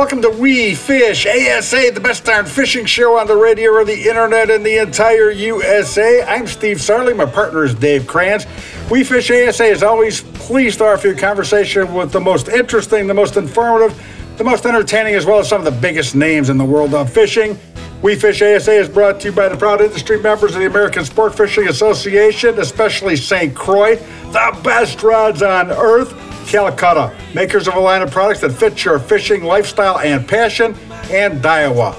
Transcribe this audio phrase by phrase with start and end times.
[0.00, 4.08] Welcome to We Fish ASA, the best darn fishing show on the radio or the
[4.08, 6.22] internet in the entire USA.
[6.22, 7.14] I'm Steve Sarley.
[7.14, 8.46] My partner is Dave Kranz.
[8.90, 13.14] We Fish ASA is always pleased to offer you conversation with the most interesting, the
[13.14, 13.94] most informative,
[14.38, 17.12] the most entertaining, as well as some of the biggest names in the world of
[17.12, 17.58] fishing.
[18.00, 21.04] We Fish ASA is brought to you by the proud industry members of the American
[21.04, 23.54] Sport Fishing Association, especially St.
[23.54, 26.29] Croix, the best rods on earth.
[26.46, 30.74] Calcutta, makers of a line of products that fit your fishing lifestyle and passion,
[31.10, 31.96] and Daiwa.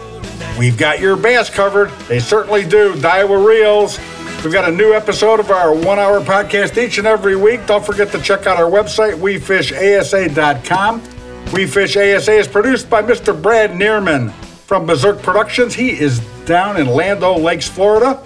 [0.58, 1.90] We've got your bass covered.
[2.08, 2.94] They certainly do.
[2.95, 4.00] Daiwa Reels.
[4.44, 7.66] We've got a new episode of our one hour podcast each and every week.
[7.67, 11.02] Don't forget to check out our website, wefishasa.com.
[11.53, 13.39] We Fish ASA is produced by Mr.
[13.39, 15.76] Brad Neerman from Berserk Productions.
[15.76, 18.23] He is down in Land O' Lakes, Florida.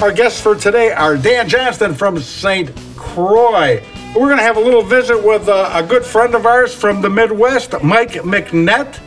[0.00, 2.70] Our guests for today are Dan Johnston from St.
[2.96, 3.82] Croix.
[4.16, 7.02] We're going to have a little visit with a, a good friend of ours from
[7.02, 9.00] the Midwest, Mike McNett.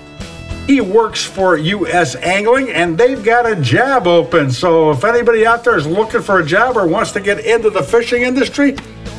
[0.68, 2.16] He works for U.S.
[2.18, 4.52] Angling, and they've got a job open.
[4.52, 7.72] So if anybody out there is looking for a job or wants to get into
[7.72, 8.76] the fishing industry,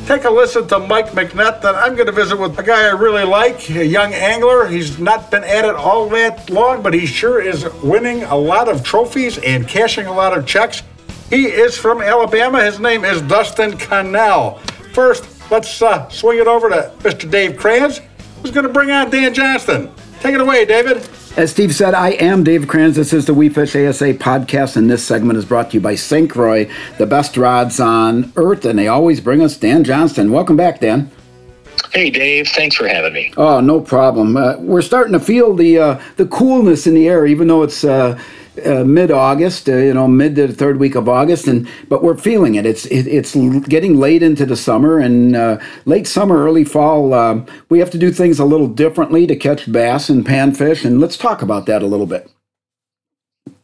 [0.06, 1.60] take a listen to Mike McNett.
[1.62, 4.68] That I'm going to visit with a guy I really like, a young angler.
[4.68, 8.68] He's not been at it all that long, but he sure is winning a lot
[8.68, 10.84] of trophies and cashing a lot of checks.
[11.28, 12.62] He is from Alabama.
[12.62, 14.60] His name is Dustin Connell.
[14.94, 17.30] First, let's uh, swing it over to Mr.
[17.30, 18.00] Dave Kranz,
[18.40, 19.90] who's going to bring on Dan Johnston.
[20.20, 21.08] Take it away, David.
[21.36, 22.96] As Steve said, I am Dave Kranz.
[22.96, 25.96] This is the We Fish ASA podcast, and this segment is brought to you by.
[26.26, 30.32] Croix, the best rods on earth, and they always bring us Dan Johnston.
[30.32, 31.10] Welcome back, Dan.
[31.92, 32.48] Hey, Dave.
[32.48, 33.34] Thanks for having me.
[33.36, 34.36] Oh, no problem.
[34.36, 37.84] Uh, we're starting to feel the uh, the coolness in the air, even though it's.
[37.84, 38.18] Uh,
[38.66, 42.18] uh, mid-August, uh, you know, mid to the third week of August, and but we're
[42.18, 42.66] feeling it.
[42.66, 43.34] It's it, it's
[43.66, 47.46] getting late into the summer, and uh, late summer, early fall.
[47.70, 51.16] We have to do things a little differently to catch bass and panfish, and let's
[51.16, 52.30] talk about that a little bit.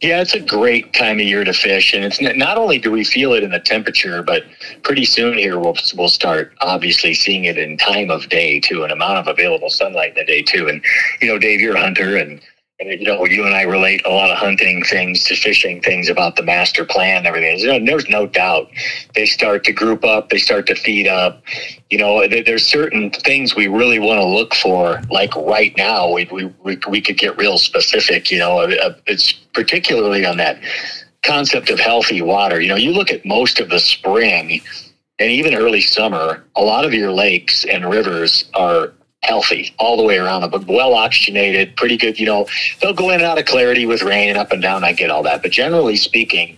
[0.01, 3.03] Yeah, it's a great time of year to fish, and it's not only do we
[3.03, 4.43] feel it in the temperature, but
[4.83, 8.91] pretty soon here we'll we'll start obviously seeing it in time of day too, an
[8.91, 10.69] amount of available sunlight in the day too.
[10.69, 10.81] And
[11.21, 12.41] you know, Dave, you're a hunter, and and
[12.79, 16.37] you know, you and I relate a lot of hunting things to fishing things about
[16.37, 17.57] the master plan and everything.
[17.57, 18.69] There's no, there's no doubt
[19.15, 21.43] they start to group up, they start to feed up.
[21.89, 25.01] You know, there's certain things we really want to look for.
[25.11, 28.31] Like right now, we we we, could get real specific.
[28.31, 28.65] You know,
[29.05, 30.59] it's particularly on that
[31.23, 32.61] concept of healthy water.
[32.61, 34.61] You know, you look at most of the spring
[35.19, 38.93] and even early summer, a lot of your lakes and rivers are
[39.23, 42.19] healthy all the way around them, but well oxygenated, pretty good.
[42.19, 42.47] You know,
[42.81, 44.83] they'll go in and out of clarity with rain and up and down.
[44.83, 45.41] I get all that.
[45.41, 46.57] But generally speaking,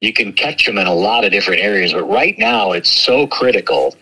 [0.00, 1.92] you can catch them in a lot of different areas.
[1.92, 3.94] But right now, it's so critical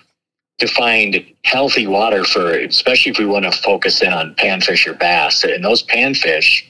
[0.58, 4.94] to find healthy water for, especially if we want to focus in on panfish or
[4.94, 5.42] bass.
[5.44, 6.62] And those panfish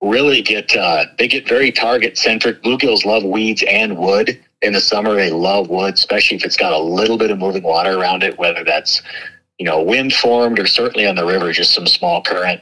[0.00, 2.62] really get, uh, they get very target centric.
[2.62, 4.38] Bluegills love weeds and wood.
[4.62, 7.62] In the summer, they love wood, especially if it's got a little bit of moving
[7.62, 9.02] water around it, whether that's
[9.58, 12.60] you know, wind formed or certainly on the river, just some small current.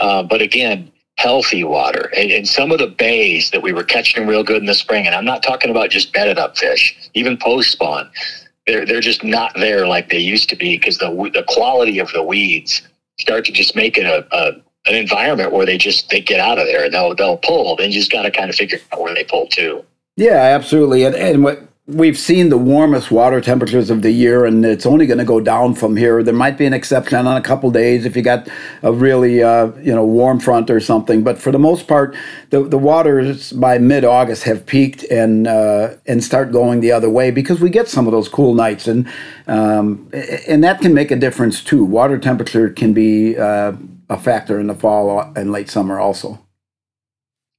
[0.00, 2.10] Uh, but again, healthy water.
[2.16, 5.06] And, and, some of the bays that we were catching real good in the spring,
[5.06, 8.10] and I'm not talking about just bedded up fish, even post spawn,
[8.66, 12.10] they're, they're just not there like they used to be because the, the quality of
[12.12, 12.82] the weeds
[13.18, 14.52] start to just make it a, a
[14.86, 17.76] an environment where they just they get out of there and they'll they'll pull.
[17.76, 19.84] Then you just got to kind of figure out where they pull to.
[20.16, 21.04] Yeah, absolutely.
[21.04, 25.06] And and what we've seen the warmest water temperatures of the year, and it's only
[25.06, 26.22] going to go down from here.
[26.22, 28.48] There might be an exception on a couple days if you got
[28.82, 32.16] a really uh, you know warm front or something, but for the most part,
[32.50, 37.10] the the waters by mid August have peaked and uh, and start going the other
[37.10, 39.08] way because we get some of those cool nights, and
[39.46, 40.08] um,
[40.48, 41.84] and that can make a difference too.
[41.84, 43.72] Water temperature can be uh,
[44.08, 46.38] a factor in the fall and late summer also.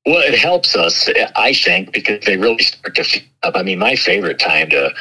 [0.06, 3.56] Well, it helps us, I think, because they really start to feed up.
[3.56, 4.94] I mean, my favorite time to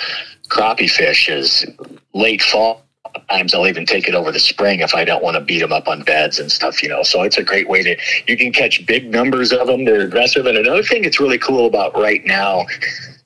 [0.49, 1.67] crappie fish is
[2.15, 2.83] late fall.
[3.29, 5.73] Times I'll even take it over the spring if I don't want to beat them
[5.73, 7.03] up on beds and stuff, you know.
[7.03, 7.97] So it's a great way to
[8.27, 9.85] you can catch big numbers of them.
[9.85, 10.47] They're aggressive.
[10.47, 12.65] And another thing that's really cool about right now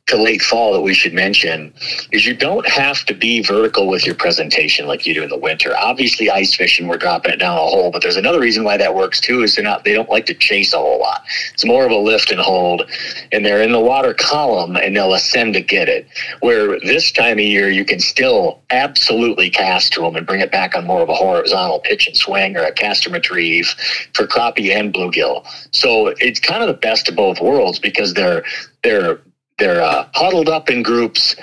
[0.07, 1.75] to late fall that we should mention
[2.13, 5.37] is you don't have to be vertical with your presentation like you do in the
[5.37, 5.77] winter.
[5.77, 8.95] Obviously, ice fishing, we're dropping it down a hole, but there's another reason why that
[8.95, 11.23] works too is they're not they don't like to chase a whole lot.
[11.53, 12.89] It's more of a lift and hold,
[13.33, 16.07] and they're in the water column and they'll ascend to get it.
[16.39, 20.53] Where this time of year you can still absolutely cast to them and bring it
[20.53, 23.75] back on more of a horizontal pitch and swing or a cast and retrieve
[24.15, 25.45] for crappie and bluegill.
[25.73, 28.45] So it's kind of the best of both worlds because they're
[28.85, 29.19] they're
[29.59, 31.37] they're uh, huddled up in groups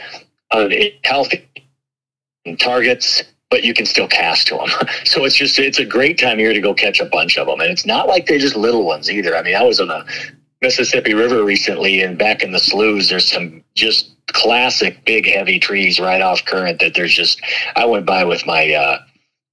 [0.51, 0.71] on
[1.04, 1.48] healthy
[2.60, 4.68] targets, but you can still cast to them.
[5.06, 7.60] so it's just it's a great time here to go catch a bunch of them,
[7.60, 9.36] and it's not like they're just little ones either.
[9.36, 10.06] I mean, I was on the
[10.62, 16.00] Mississippi River recently, and back in the sloughs, there's some just classic big heavy trees
[16.00, 17.42] right off current that there's just
[17.75, 19.00] I went by with my uh,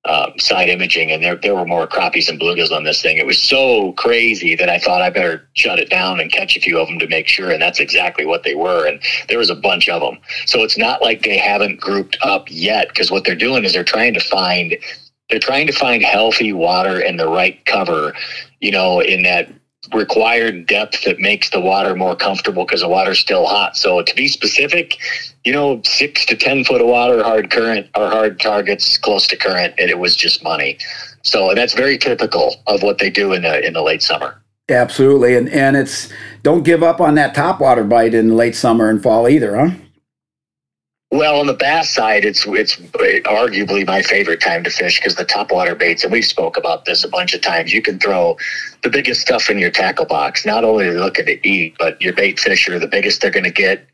[0.07, 3.19] um, side imaging, and there there were more crappies and bluegills on this thing.
[3.19, 6.61] It was so crazy that I thought I better shut it down and catch a
[6.61, 7.51] few of them to make sure.
[7.51, 8.87] And that's exactly what they were.
[8.87, 10.19] And there was a bunch of them.
[10.47, 13.85] So it's not like they haven't grouped up yet, because what they're doing is they're
[13.85, 14.77] trying to find
[15.29, 18.15] they're trying to find healthy water and the right cover,
[18.61, 19.53] you know, in that
[19.95, 23.77] required depth that makes the water more comfortable because the water's still hot.
[23.77, 24.99] So to be specific,
[25.45, 29.37] you know, six to ten foot of water, hard current or hard targets close to
[29.37, 30.79] current, and it was just money.
[31.23, 34.43] So that's very typical of what they do in the in the late summer.
[34.69, 36.13] Absolutely, and and it's
[36.43, 39.75] don't give up on that top water bite in late summer and fall either, huh?
[41.13, 45.25] Well, on the bass side, it's it's arguably my favorite time to fish because the
[45.25, 47.73] topwater baits, and we've spoke about this a bunch of times.
[47.73, 48.37] You can throw
[48.85, 50.47] the biggest stuff in your tackle box.
[50.47, 53.33] Not only are they looking to eat, but your bait fish are the biggest they're
[53.33, 53.85] going to get,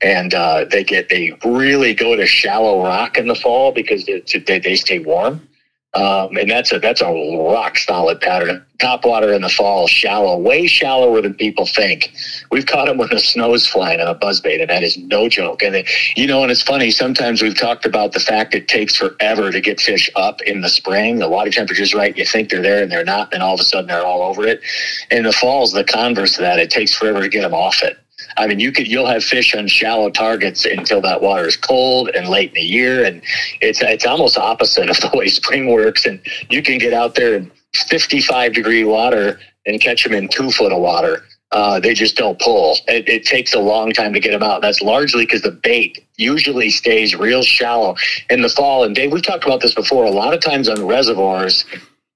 [0.00, 4.58] and uh, they get they really go to shallow rock in the fall because they,
[4.58, 5.46] they stay warm.
[5.94, 8.64] Um, and that's a that's a rock solid pattern.
[8.78, 12.14] Top water in the fall, shallow, way shallower than people think.
[12.50, 15.62] We've caught them when the snow's flying on a buzzbait, and that is no joke.
[15.62, 15.86] And
[16.16, 16.90] you know, and it's funny.
[16.90, 20.70] Sometimes we've talked about the fact it takes forever to get fish up in the
[20.70, 21.18] spring.
[21.18, 22.16] The water temperature's right.
[22.16, 23.32] You think they're there, and they're not.
[23.34, 24.62] And all of a sudden, they're all over it.
[25.10, 26.58] In the fall's the converse of that.
[26.58, 28.01] It takes forever to get them off it.
[28.36, 32.08] I mean, you could you'll have fish on shallow targets until that water is cold
[32.10, 33.22] and late in the year, and
[33.60, 36.06] it's it's almost opposite of the way spring works.
[36.06, 36.20] And
[36.50, 40.72] you can get out there in 55 degree water and catch them in two foot
[40.72, 41.24] of water.
[41.52, 42.78] Uh, they just don't pull.
[42.88, 44.62] It, it, takes a long time to get them out.
[44.62, 47.94] That's largely because the bait usually stays real shallow
[48.30, 48.84] in the fall.
[48.84, 50.04] And Dave, we've talked about this before.
[50.06, 51.66] A lot of times on reservoirs,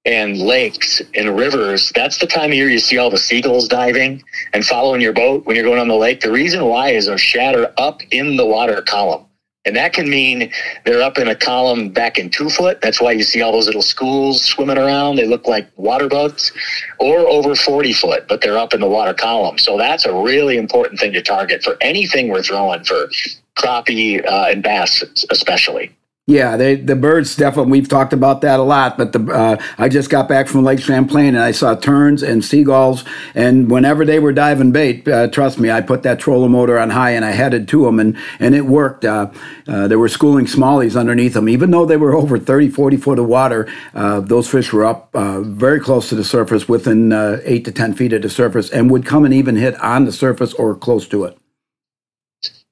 [0.07, 4.23] and lakes and rivers, that's the time of year you see all the seagulls diving
[4.53, 6.21] and following your boat when you're going on the lake.
[6.21, 9.25] The reason why is they're shatter up in the water column.
[9.65, 10.49] And that can mean
[10.85, 12.79] they're up in a column back in two foot.
[12.79, 15.17] That's why you see all those little schools swimming around.
[15.17, 16.53] They look like water bugs
[16.99, 19.57] or over 40 foot, but they're up in the water column.
[19.57, 23.09] So that's a really important thing to target for anything we're throwing for
[23.57, 25.96] crappie uh, and bass, especially.
[26.29, 27.71] Yeah, they, the birds definitely.
[27.71, 28.97] We've talked about that a lot.
[28.97, 32.43] But the uh, I just got back from Lake Champlain and I saw terns and
[32.43, 33.05] seagulls.
[33.33, 36.89] And whenever they were diving bait, uh, trust me, I put that trolling motor on
[36.89, 39.05] high and I headed to them, and and it worked.
[39.05, 39.31] Uh,
[39.69, 43.19] uh there were schooling smallies underneath them, even though they were over 30, 40 foot
[43.19, 43.71] of water.
[43.93, 47.13] Uh, those fish were up uh, very close to the surface, within
[47.45, 50.11] eight to ten feet of the surface, and would come and even hit on the
[50.11, 51.37] surface or close to it.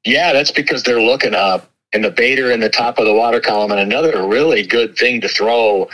[0.03, 3.39] Yeah, that's because they're looking up and the baiter in the top of the water
[3.39, 3.71] column.
[3.71, 5.89] And another really good thing to throw,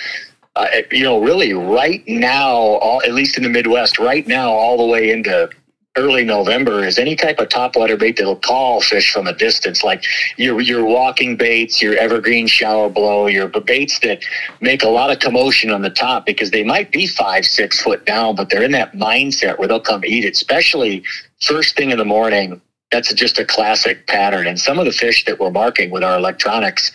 [0.55, 4.77] uh, you know, really right now, all, at least in the Midwest, right now, all
[4.77, 5.49] the way into
[5.97, 10.03] early November is any type of topwater bait that'll call fish from a distance, like
[10.37, 14.23] your your walking baits, your evergreen shower blow, your baits that
[14.61, 18.05] make a lot of commotion on the top because they might be five, six foot
[18.05, 21.03] down, but they're in that mindset where they'll come eat it, especially
[21.41, 22.61] first thing in the morning
[22.91, 24.47] that's just a classic pattern.
[24.47, 26.91] And some of the fish that we're marking with our electronics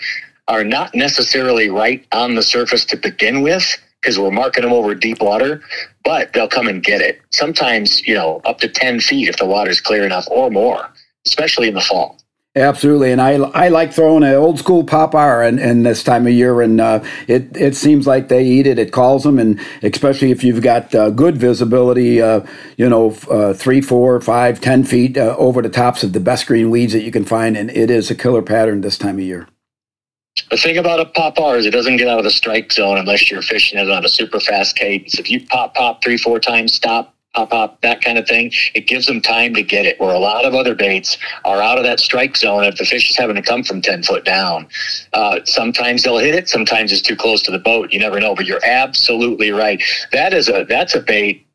[0.48, 4.94] are not necessarily right on the surface to begin with because we're marking them over
[4.94, 5.62] deep water,
[6.04, 7.20] but they'll come and get it.
[7.32, 10.88] Sometimes, you know, up to 10 feet if the water's clear enough or more,
[11.26, 12.18] especially in the fall.
[12.56, 16.32] Absolutely, and I, I like throwing an old school popper and, and this time of
[16.32, 18.78] year, and uh, it it seems like they eat it.
[18.78, 22.46] It calls them, and especially if you've got uh, good visibility, uh,
[22.78, 26.46] you know, uh, three, four, five, ten feet uh, over the tops of the best
[26.46, 29.24] green weeds that you can find, and it is a killer pattern this time of
[29.24, 29.46] year.
[30.50, 33.30] The thing about a popper is it doesn't get out of the strike zone unless
[33.30, 35.18] you're fishing it on a super fast cadence.
[35.18, 38.50] If you pop pop three four times, stop pop up, that kind of thing.
[38.74, 40.00] It gives them time to get it.
[40.00, 43.10] Where a lot of other baits are out of that strike zone if the fish
[43.10, 44.66] is having to come from 10 foot down.
[45.12, 46.48] Uh, sometimes they'll hit it.
[46.48, 47.92] Sometimes it's too close to the boat.
[47.92, 49.82] You never know, but you're absolutely right.
[50.12, 51.46] That is a, that's a bait.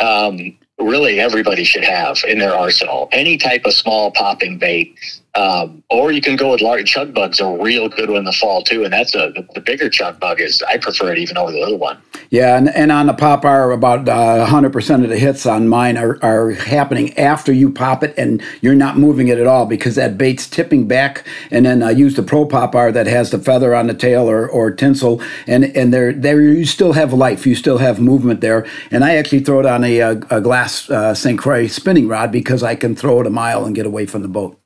[0.00, 3.08] Um, really everybody should have in their arsenal.
[3.12, 4.96] Any type of small popping bait
[5.38, 8.32] um, or you can go with large chug bugs a real good one in the
[8.32, 11.52] fall too, and that's a the, bigger chug bug is I prefer it even over
[11.52, 11.98] the little one.
[12.30, 15.96] Yeah, and, and on the popper, about uh, hundred percent of the hits on mine
[15.96, 19.94] are, are happening after you pop it, and you're not moving it at all because
[19.94, 21.24] that bait's tipping back.
[21.52, 24.28] And then I use the pro pop popper that has the feather on the tail
[24.28, 28.40] or, or tinsel, and and there there you still have life, you still have movement
[28.40, 28.66] there.
[28.90, 31.38] And I actually throw it on a, a glass uh, St.
[31.38, 34.28] Croix spinning rod because I can throw it a mile and get away from the
[34.28, 34.58] boat.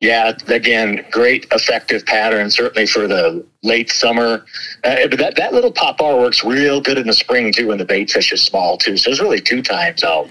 [0.00, 4.44] Yeah, again, great effective pattern, certainly for the late summer.
[4.82, 7.86] Uh, but that, that little Pop-R works real good in the spring too, when the
[7.86, 8.96] bait fish is small too.
[8.98, 10.28] So it's really two times I'll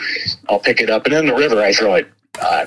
[0.48, 2.08] I'll pick it up, and in the river I throw it
[2.40, 2.66] uh,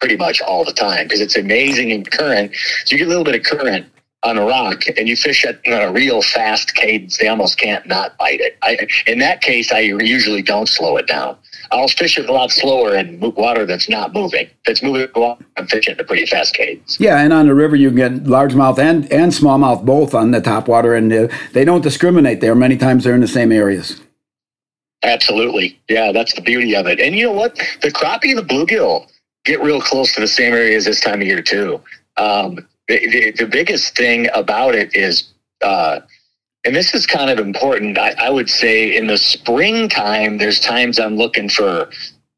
[0.00, 2.52] pretty much all the time because it's amazing in current.
[2.84, 3.86] So you get a little bit of current
[4.24, 8.16] on a rock and you fish at a real fast cadence, they almost can't not
[8.18, 8.56] bite it.
[8.62, 11.36] I, in that case, I usually don't slow it down.
[11.70, 14.46] I'll fish it a lot slower in water that's not moving.
[14.46, 15.08] If it's moving,
[15.56, 16.98] I'm fishing at a pretty fast cadence.
[16.98, 20.40] Yeah, and on the river you can get largemouth and and smallmouth both on the
[20.40, 22.54] top water, and uh, they don't discriminate there.
[22.54, 24.00] Many times they're in the same areas.
[25.02, 27.00] Absolutely, yeah, that's the beauty of it.
[27.00, 27.56] And you know what?
[27.80, 29.08] The crappie and the bluegill
[29.44, 31.80] get real close to the same areas this time of year too.
[32.16, 35.32] Um, the, the, the, biggest thing about it is.
[35.62, 36.00] Uh,
[36.64, 37.98] and this is kind of important.
[37.98, 41.90] I, I, would say in the springtime, there's times I'm looking for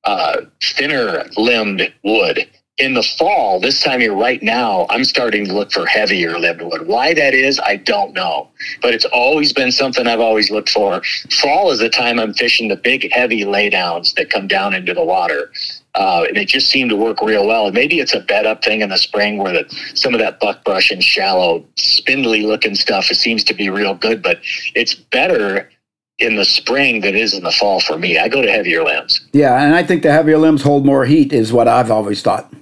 [0.04, 2.49] uh, thinner limbed wood.
[2.78, 6.62] In the fall, this time here right now, I'm starting to look for heavier limbed
[6.62, 6.88] wood.
[6.88, 8.49] Why that is, I don't know.
[8.83, 11.00] But it's always been something I've always looked for.
[11.40, 15.04] Fall is the time I'm fishing the big, heavy laydowns that come down into the
[15.04, 15.52] water.
[15.94, 17.66] Uh, and it just seemed to work real well.
[17.66, 20.40] And maybe it's a bed up thing in the spring where the, some of that
[20.40, 24.40] buckbrush and shallow, spindly looking stuff it seems to be real good, but
[24.74, 25.70] it's better
[26.18, 28.18] in the spring than it is in the fall for me.
[28.18, 29.26] I go to heavier limbs.
[29.32, 32.52] Yeah, and I think the heavier limbs hold more heat, is what I've always thought.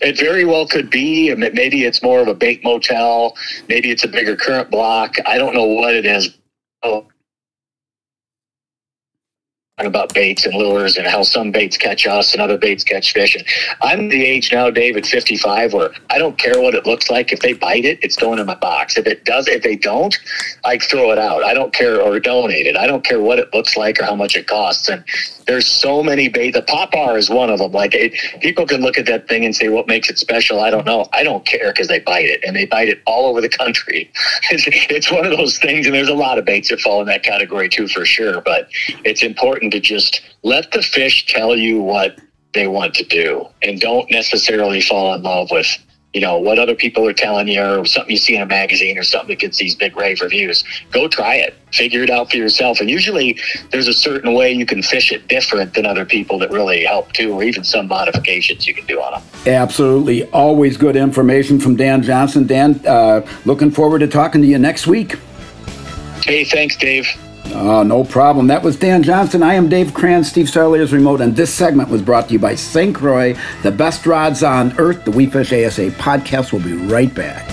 [0.00, 1.34] It very well could be.
[1.34, 3.36] Maybe it's more of a bait motel.
[3.68, 5.16] Maybe it's a bigger current block.
[5.26, 6.36] I don't know what it is.
[6.82, 7.06] Oh,
[9.86, 13.34] about baits and lures and how some baits catch us and other baits catch fish.
[13.34, 13.44] And
[13.82, 17.32] I'm the age now, Dave, at 55, where I don't care what it looks like.
[17.32, 18.96] If they bite it, it's going in my box.
[18.96, 20.16] If it does, if they don't,
[20.64, 21.44] I throw it out.
[21.44, 22.76] I don't care or donate it.
[22.76, 24.88] I don't care what it looks like or how much it costs.
[24.88, 25.04] And
[25.46, 26.52] there's so many bait.
[26.52, 27.72] The Pop-R is one of them.
[27.72, 30.60] Like it, people can look at that thing and say, what makes it special?
[30.60, 31.06] I don't know.
[31.12, 34.10] I don't care because they bite it and they bite it all over the country.
[34.52, 35.86] It's, it's one of those things.
[35.86, 38.40] And there's a lot of baits that fall in that category too, for sure.
[38.40, 38.68] But
[39.04, 42.18] it's important to just let the fish tell you what
[42.52, 45.66] they want to do and don't necessarily fall in love with
[46.12, 48.98] you know what other people are telling you or something you see in a magazine
[48.98, 50.64] or something that gets these big rave reviews.
[50.90, 51.54] Go try it.
[51.72, 52.80] Figure it out for yourself.
[52.80, 53.38] And usually
[53.70, 57.12] there's a certain way you can fish it different than other people that really help
[57.12, 60.28] too or even some modifications you can do on them absolutely.
[60.30, 62.46] Always good information from dan johnson.
[62.46, 65.16] Dan uh, looking forward to talking to you next week.
[66.24, 67.06] Hey thanks dave
[67.52, 68.46] Oh, no problem.
[68.46, 69.42] That was Dan Johnson.
[69.42, 72.54] I am Dave Kranz, Steve Sarley's remote, and this segment was brought to you by
[72.54, 72.94] St.
[72.94, 75.04] Croix, the best rods on earth.
[75.04, 77.46] The We Fish ASA podcast will be right back.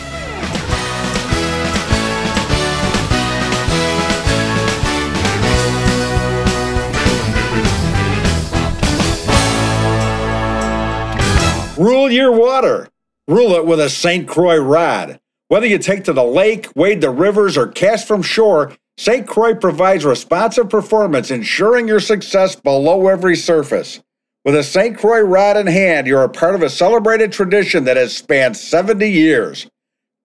[11.77, 12.87] Rule your water.
[13.27, 14.27] Rule it with a St.
[14.27, 15.19] Croix rod.
[15.47, 19.27] Whether you take to the lake, wade the rivers, or cast from shore, St.
[19.27, 24.01] Croix provides responsive performance, ensuring your success below every surface.
[24.43, 24.97] With a St.
[24.97, 29.07] Croix rod in hand, you're a part of a celebrated tradition that has spanned 70
[29.07, 29.67] years.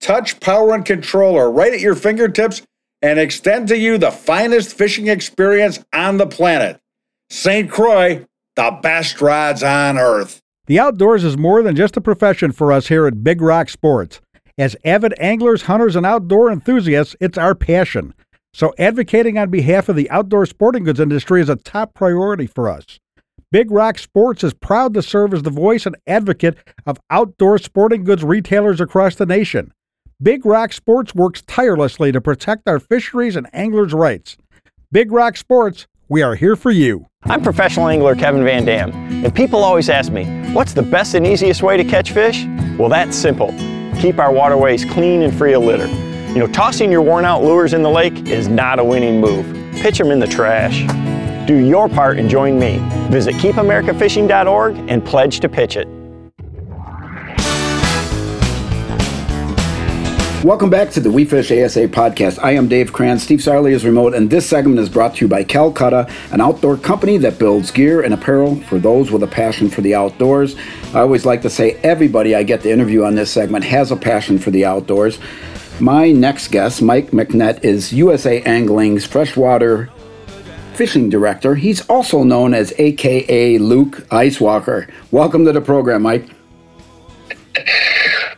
[0.00, 2.62] Touch, power, and control are right at your fingertips
[3.02, 6.80] and extend to you the finest fishing experience on the planet.
[7.30, 7.70] St.
[7.70, 8.24] Croix,
[8.56, 10.40] the best rods on earth.
[10.66, 14.20] The outdoors is more than just a profession for us here at Big Rock Sports.
[14.56, 18.14] As avid anglers, hunters, and outdoor enthusiasts, it's our passion.
[18.54, 22.68] So, advocating on behalf of the outdoor sporting goods industry is a top priority for
[22.68, 23.00] us.
[23.50, 26.56] Big Rock Sports is proud to serve as the voice and advocate
[26.86, 29.72] of outdoor sporting goods retailers across the nation.
[30.22, 34.36] Big Rock Sports works tirelessly to protect our fisheries and anglers' rights.
[34.90, 37.06] Big Rock Sports, we are here for you.
[37.24, 38.92] I'm professional angler Kevin Van Dam,
[39.24, 42.44] and people always ask me, what's the best and easiest way to catch fish?
[42.78, 43.48] Well, that's simple.
[43.98, 46.11] Keep our waterways clean and free of litter.
[46.32, 49.44] You know, tossing your worn out lures in the lake is not a winning move.
[49.74, 50.80] Pitch them in the trash.
[51.46, 52.78] Do your part and join me.
[53.10, 55.86] Visit keepamericafishing.org and pledge to pitch it.
[60.42, 62.42] Welcome back to the We Fish ASA podcast.
[62.42, 63.22] I am Dave Kranz.
[63.22, 66.78] Steve Sarley is remote, and this segment is brought to you by Calcutta, an outdoor
[66.78, 70.56] company that builds gear and apparel for those with a passion for the outdoors.
[70.94, 73.96] I always like to say everybody I get to interview on this segment has a
[73.96, 75.18] passion for the outdoors.
[75.82, 79.90] My next guest, Mike McNett, is USA Angling's freshwater
[80.74, 81.56] fishing director.
[81.56, 84.88] He's also known as AKA Luke Icewalker.
[85.10, 86.28] Welcome to the program, Mike.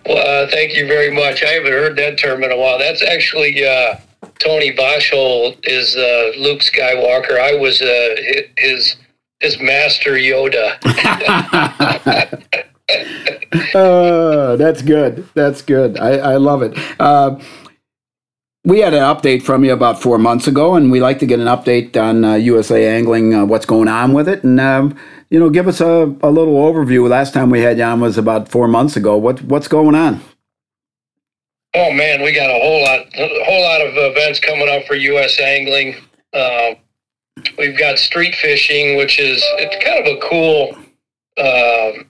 [0.06, 1.42] Well, uh, thank you very much.
[1.42, 2.78] I haven't heard that term in a while.
[2.78, 3.96] That's actually uh,
[4.38, 7.38] Tony Boschel is uh, Luke Skywalker.
[7.38, 8.16] I was uh,
[8.56, 8.96] his
[9.40, 10.80] his master Yoda.
[13.74, 15.28] uh, that's good.
[15.34, 15.98] That's good.
[15.98, 16.76] I, I love it.
[17.00, 17.40] Uh,
[18.64, 21.38] we had an update from you about four months ago, and we like to get
[21.38, 24.96] an update on uh, USA Angling, uh, what's going on with it, and um,
[25.30, 27.08] you know, give us a, a little overview.
[27.08, 29.16] Last time we had you on was about four months ago.
[29.16, 30.20] What what's going on?
[31.74, 34.94] Oh man, we got a whole lot, a whole lot of events coming up for
[34.94, 35.38] U.S.
[35.40, 35.96] Angling.
[36.32, 36.74] Uh,
[37.58, 40.78] we've got street fishing, which is it's kind of a cool
[41.36, 42.04] uh,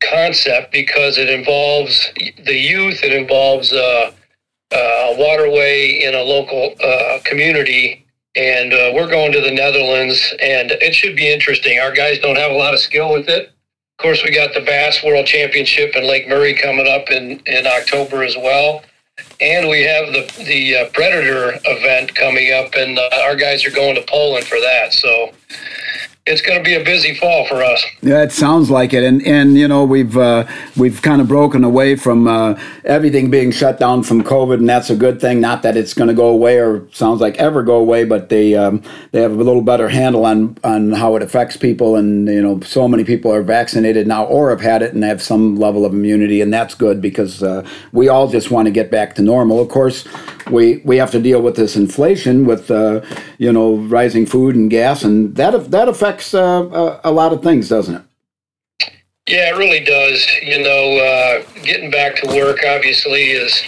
[0.00, 2.10] concept because it involves
[2.44, 3.02] the youth.
[3.02, 4.12] It involves uh,
[4.72, 10.34] uh, a waterway in a local uh, community, and uh, we're going to the Netherlands,
[10.40, 11.78] and it should be interesting.
[11.78, 13.46] Our guys don't have a lot of skill with it.
[13.98, 17.66] Of course, we got the Bass World Championship in Lake Murray coming up in, in
[17.66, 18.82] October as well.
[19.40, 23.70] And we have the the uh, Predator event coming up, and uh, our guys are
[23.72, 24.92] going to Poland for that.
[24.92, 25.32] So
[26.28, 27.84] it's going to be a busy fall for us.
[28.02, 31.64] Yeah, it sounds like it, and and you know we've uh, we've kind of broken
[31.64, 35.40] away from uh, everything being shut down from COVID, and that's a good thing.
[35.40, 38.54] Not that it's going to go away or sounds like ever go away, but they
[38.56, 42.42] um, they have a little better handle on on how it affects people, and you
[42.42, 45.84] know so many people are vaccinated now or have had it and have some level
[45.84, 49.22] of immunity, and that's good because uh, we all just want to get back to
[49.22, 49.60] normal.
[49.60, 50.08] Of course,
[50.50, 53.02] we we have to deal with this inflation with uh,
[53.36, 57.42] you know rising food and gas, and that that affects uh, a, a, lot of
[57.42, 58.02] things, doesn't it?
[59.28, 60.26] Yeah, it really does.
[60.40, 63.62] You know, uh, getting back to work obviously is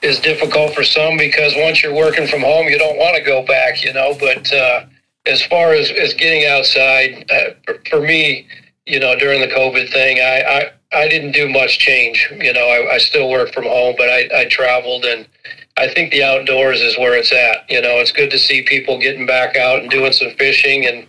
[0.00, 3.44] is difficult for some because once you're working from home, you don't want to go
[3.44, 3.84] back.
[3.84, 4.86] You know, but uh,
[5.26, 8.48] as far as as getting outside, uh, for, me,
[8.86, 12.26] you know, during the COVID thing, I, I I didn't do much change.
[12.40, 15.28] You know, I, I still work from home, but I, I traveled and
[15.76, 17.68] I think the outdoors is where it's at.
[17.68, 20.86] You know, it's good to see people getting back out and doing some fishing.
[20.86, 21.06] And,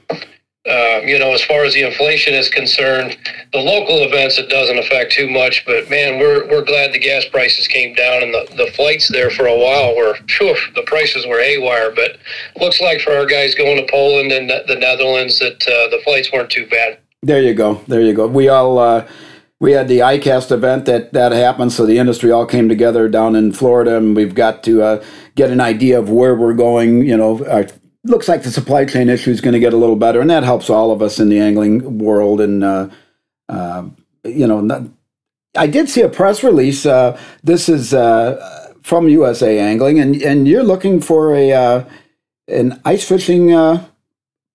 [0.68, 3.18] uh, you know, as far as the inflation is concerned,
[3.54, 5.64] the local events it doesn't affect too much.
[5.66, 9.30] But man, we're we're glad the gas prices came down and the, the flights there
[9.30, 11.92] for a while were, phew, the prices were haywire.
[11.94, 12.18] But
[12.60, 16.32] looks like for our guys going to Poland and the Netherlands that uh, the flights
[16.32, 17.00] weren't too bad.
[17.22, 17.82] There you go.
[17.88, 18.28] There you go.
[18.28, 18.80] We all.
[18.80, 19.08] Uh
[19.60, 23.36] we had the ICAST event that that happened, so the industry all came together down
[23.36, 25.04] in Florida, and we've got to uh,
[25.36, 27.06] get an idea of where we're going.
[27.06, 27.66] You know, our,
[28.06, 30.44] looks like the supply chain issue is going to get a little better, and that
[30.44, 32.40] helps all of us in the angling world.
[32.42, 32.90] And uh,
[33.50, 33.90] uh,
[34.24, 34.84] you know, not,
[35.58, 36.86] I did see a press release.
[36.86, 41.86] Uh, this is uh, from USA Angling, and and you're looking for a uh,
[42.48, 43.54] an ice fishing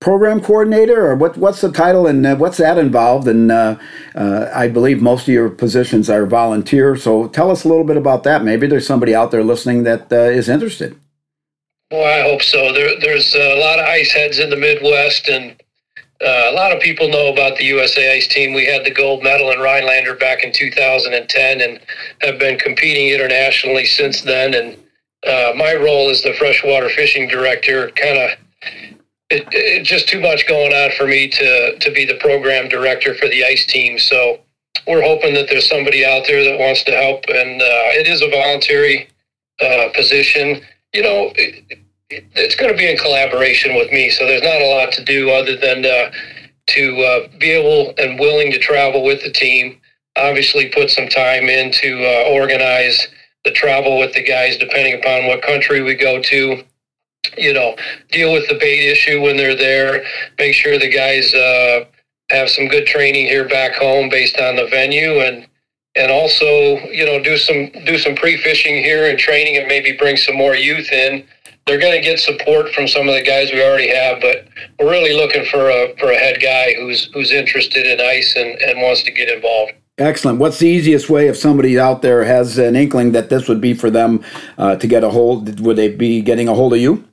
[0.00, 1.36] program coordinator, or what?
[1.36, 3.28] What's the title, and uh, what's that involved?
[3.28, 3.78] And uh,
[4.14, 6.96] uh, I believe most of your positions are volunteer.
[6.96, 8.42] So tell us a little bit about that.
[8.42, 10.98] Maybe there's somebody out there listening that uh, is interested.
[11.90, 12.72] Well, I hope so.
[12.72, 15.60] There, there's a lot of ice heads in the Midwest, and
[16.24, 18.54] uh, a lot of people know about the USA Ice Team.
[18.54, 21.80] We had the gold medal in Rhinelander back in 2010, and
[22.20, 24.54] have been competing internationally since then.
[24.54, 24.76] And
[25.26, 28.30] uh, my role as the freshwater fishing director kind of
[29.30, 33.14] it, it, just too much going on for me to to be the program director
[33.14, 33.98] for the ice team.
[33.98, 34.40] So
[34.86, 38.22] we're hoping that there's somebody out there that wants to help, and uh, it is
[38.22, 39.08] a voluntary
[39.60, 40.62] uh, position.
[40.92, 41.32] You know,
[42.10, 45.30] it's going to be in collaboration with me, so there's not a lot to do
[45.30, 46.10] other than uh,
[46.68, 49.80] to uh, be able and willing to travel with the team.
[50.16, 53.08] Obviously, put some time in to uh, organize
[53.44, 56.62] the travel with the guys, depending upon what country we go to
[57.36, 57.76] you know,
[58.10, 60.04] deal with the bait issue when they're there,
[60.38, 61.84] make sure the guys uh,
[62.30, 65.46] have some good training here back home based on the venue and
[65.96, 70.16] and also, you know, do some do some pre-fishing here and training and maybe bring
[70.16, 71.24] some more youth in.
[71.66, 74.90] They're going to get support from some of the guys we already have, but we're
[74.90, 78.80] really looking for a for a head guy who's who's interested in ice and, and
[78.82, 79.72] wants to get involved.
[79.98, 80.38] Excellent.
[80.38, 83.74] What's the easiest way if somebody out there has an inkling that this would be
[83.74, 84.24] for them
[84.56, 85.60] uh, to get a hold?
[85.60, 87.04] Would they be getting a hold of you?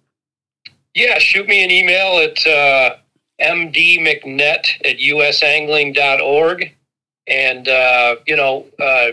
[0.96, 2.96] Yeah, shoot me an email at uh,
[3.42, 6.74] mdmcnet at usangling.org.
[7.28, 9.10] And, uh, you know, uh,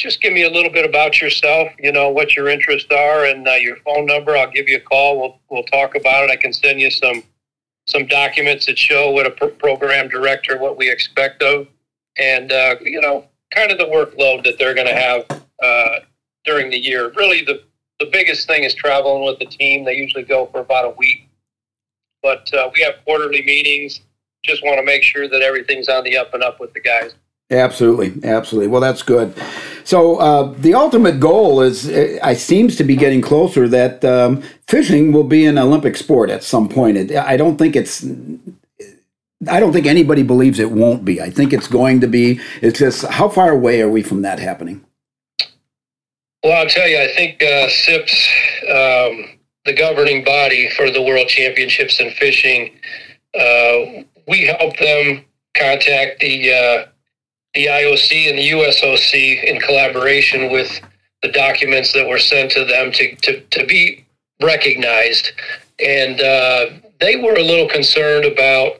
[0.00, 3.46] just give me a little bit about yourself, you know, what your interests are and
[3.46, 4.36] uh, your phone number.
[4.36, 5.20] I'll give you a call.
[5.20, 6.30] We'll, we'll talk about it.
[6.30, 7.22] I can send you some
[7.86, 11.66] some documents that show what a program director, what we expect of,
[12.18, 15.24] and, uh, you know, kind of the workload that they're going to have
[15.60, 15.98] uh,
[16.44, 17.10] during the year.
[17.16, 17.64] Really, the
[17.98, 19.84] the biggest thing is traveling with the team.
[19.84, 21.28] They usually go for about a week,
[22.22, 24.00] but uh, we have quarterly meetings.
[24.44, 27.14] Just want to make sure that everything's on the up and up with the guys.
[27.50, 28.68] Absolutely, absolutely.
[28.68, 29.34] Well, that's good.
[29.82, 34.42] So uh, the ultimate goal is, uh, I seems to be getting closer that um,
[34.68, 37.10] fishing will be an Olympic sport at some point.
[37.10, 38.06] I don't think it's
[39.48, 41.20] I don't think anybody believes it won't be.
[41.20, 42.40] I think it's going to be.
[42.60, 44.84] It's just how far away are we from that happening?
[46.44, 48.28] Well, I'll tell you, I think uh, CIPS,
[48.68, 52.72] um, the governing body for the World Championships in fishing,
[53.34, 56.89] uh, we help them contact the uh,
[57.54, 60.80] the IOC and the USOC in collaboration with
[61.22, 64.04] the documents that were sent to them to, to, to be
[64.40, 65.32] recognized.
[65.84, 66.66] And uh,
[67.00, 68.76] they were a little concerned about,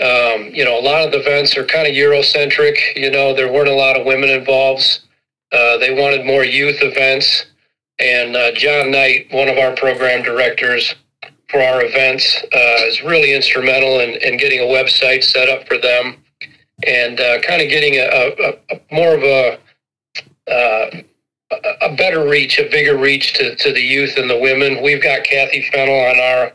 [0.00, 2.76] um, you know, a lot of the events are kind of Eurocentric.
[2.96, 5.00] You know, there weren't a lot of women involved.
[5.52, 7.46] Uh, they wanted more youth events.
[7.98, 10.94] And uh, John Knight, one of our program directors
[11.48, 15.78] for our events, uh, is really instrumental in, in getting a website set up for
[15.78, 16.16] them
[16.86, 19.58] and uh, kind of getting a, a, a, more of a
[20.50, 21.02] uh,
[21.80, 24.82] a better reach, a bigger reach to, to the youth and the women.
[24.82, 26.52] We've got Kathy Fennell on our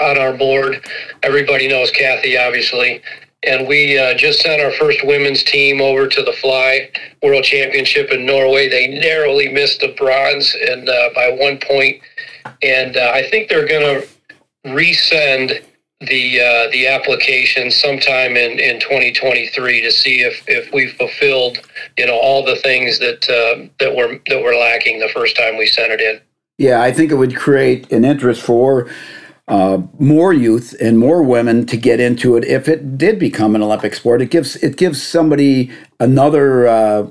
[0.00, 0.84] on our board.
[1.22, 3.02] Everybody knows Kathy, obviously.
[3.42, 6.90] And we uh, just sent our first women's team over to the Fly
[7.22, 8.68] World Championship in Norway.
[8.68, 12.02] They narrowly missed the bronze and uh, by one point.
[12.62, 14.08] And uh, I think they're going to
[14.66, 15.64] resend
[16.00, 21.58] the uh, the application sometime in, in 2023 to see if, if we've fulfilled
[21.98, 25.58] you know all the things that uh, that were that were lacking the first time
[25.58, 26.20] we sent it in.
[26.56, 28.90] Yeah, I think it would create an interest for
[29.48, 33.62] uh, more youth and more women to get into it if it did become an
[33.62, 34.22] Olympic sport.
[34.22, 37.10] It gives it gives somebody another uh,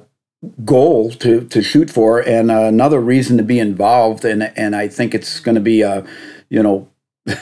[0.65, 4.25] goal to to shoot for and another reason to be involved.
[4.25, 6.04] And and I think it's going to be a
[6.49, 6.89] you know.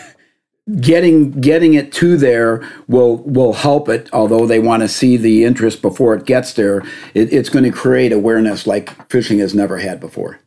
[0.82, 5.46] getting getting it to there will will help it although they want to see the
[5.46, 6.80] interest before it gets there.
[7.14, 10.40] It, it's going to create awareness like fishing has never had before.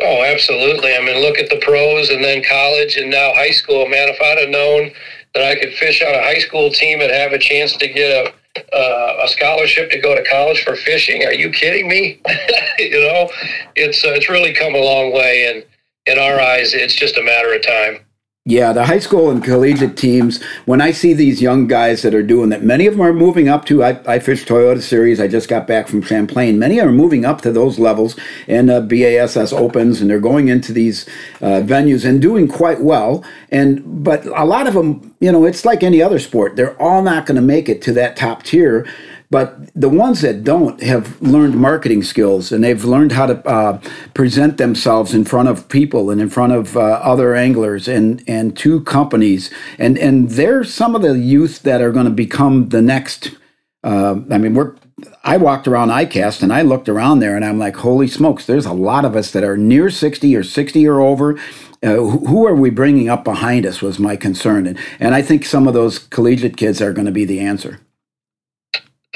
[0.00, 0.94] Oh absolutely.
[0.94, 3.86] I mean look at the pros and then college and now high school.
[3.86, 4.92] Man if i'd have known
[5.34, 8.26] that i could fish on a high school team and have a chance to get
[8.26, 12.20] a uh, a scholarship to go to college for fishing are you kidding me?
[12.78, 13.28] You know
[13.76, 15.64] it's uh, it's really come a long way and
[16.06, 18.04] in our eyes it's just a matter of time
[18.46, 22.22] yeah, the high school and collegiate teams, when I see these young guys that are
[22.22, 25.28] doing that, many of them are moving up to, I, I fish Toyota Series, I
[25.28, 26.58] just got back from Champlain.
[26.58, 28.16] Many are moving up to those levels
[28.48, 31.06] and uh, BASS opens and they're going into these
[31.42, 33.22] uh, venues and doing quite well.
[33.50, 36.56] And But a lot of them, you know, it's like any other sport.
[36.56, 38.88] They're all not going to make it to that top tier.
[39.30, 43.80] But the ones that don't have learned marketing skills and they've learned how to uh,
[44.12, 48.56] present themselves in front of people and in front of uh, other anglers and, and
[48.58, 49.48] to companies.
[49.78, 53.36] And, and they're some of the youth that are going to become the next.
[53.84, 54.74] Uh, I mean, we're
[55.22, 58.66] I walked around ICAST and I looked around there and I'm like, holy smokes, there's
[58.66, 61.38] a lot of us that are near 60 or 60 or over.
[61.82, 64.66] Uh, who are we bringing up behind us was my concern.
[64.66, 67.80] And, and I think some of those collegiate kids are going to be the answer.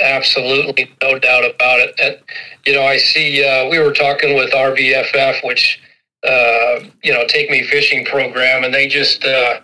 [0.01, 1.95] Absolutely, no doubt about it.
[2.01, 2.19] And
[2.67, 3.45] you know, I see.
[3.45, 5.81] Uh, we were talking with RBFF, which
[6.25, 9.25] uh, you know, Take Me Fishing program, and they just.
[9.25, 9.61] Uh,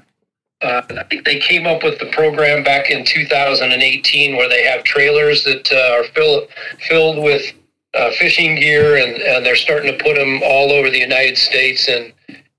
[0.63, 4.85] uh, I think they came up with the program back in 2018, where they have
[4.85, 6.49] trailers that uh, are fill,
[6.87, 7.55] filled with
[7.95, 11.89] uh, fishing gear, and, and they're starting to put them all over the United States.
[11.89, 12.13] And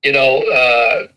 [0.03, 0.41] you know,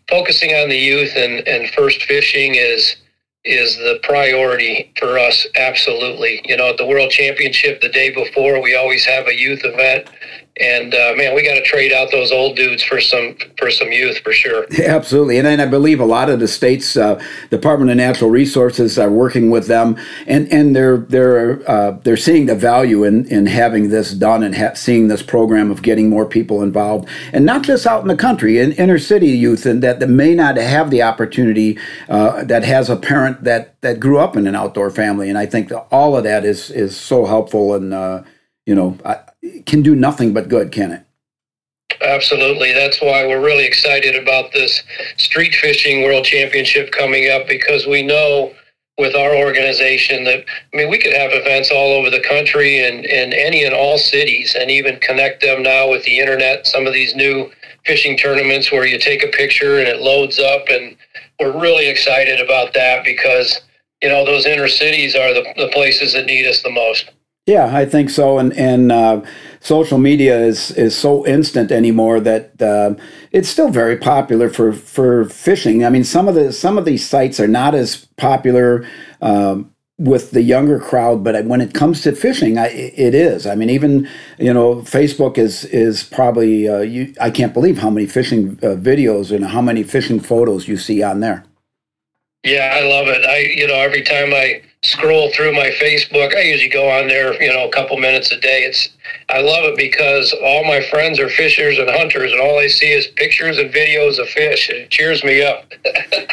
[0.09, 2.97] focusing on the youth and, and first fishing is
[3.45, 6.41] is the priority for us absolutely.
[6.45, 10.09] You know at the world championship the day before we always have a youth event
[10.57, 13.91] and uh, man, we got to trade out those old dudes for some for some
[13.91, 14.65] youth for sure.
[14.85, 18.97] Absolutely, and, and I believe a lot of the states uh, Department of Natural Resources
[18.97, 23.47] are working with them, and and they're they're uh, they're seeing the value in in
[23.47, 27.63] having this done and ha- seeing this program of getting more people involved, and not
[27.63, 30.89] just out in the country, in inner city youth, and that, that may not have
[30.89, 35.27] the opportunity uh, that has a parent that that grew up in an outdoor family,
[35.27, 38.23] and I think all of that is is so helpful and uh,
[38.65, 38.97] you know.
[39.03, 39.19] I,
[39.65, 41.05] can do nothing but good, can it?
[42.01, 42.73] Absolutely.
[42.73, 44.83] That's why we're really excited about this
[45.17, 48.53] street fishing world championship coming up because we know
[48.97, 50.39] with our organization that
[50.73, 53.97] I mean we could have events all over the country and in any and all
[53.97, 56.65] cities and even connect them now with the internet.
[56.67, 57.51] Some of these new
[57.85, 60.95] fishing tournaments where you take a picture and it loads up and
[61.39, 63.61] we're really excited about that because
[64.01, 67.11] you know those inner cities are the, the places that need us the most.
[67.45, 69.21] Yeah, I think so, and and uh,
[69.59, 72.95] social media is is so instant anymore that uh,
[73.31, 75.85] it's still very popular for for fishing.
[75.85, 78.85] I mean, some of the some of these sites are not as popular.
[79.21, 83.47] Um, with the younger crowd, but when it comes to fishing, I, it is.
[83.47, 86.67] I mean, even you know, Facebook is is probably.
[86.67, 90.67] Uh, you, I can't believe how many fishing uh, videos and how many fishing photos
[90.67, 91.45] you see on there.
[92.43, 93.23] Yeah, I love it.
[93.25, 97.41] I, you know, every time I scroll through my Facebook, I usually go on there,
[97.41, 98.63] you know, a couple minutes a day.
[98.63, 98.89] It's,
[99.29, 102.91] I love it because all my friends are fishers and hunters, and all I see
[102.91, 104.69] is pictures and videos of fish.
[104.69, 105.65] It cheers me up.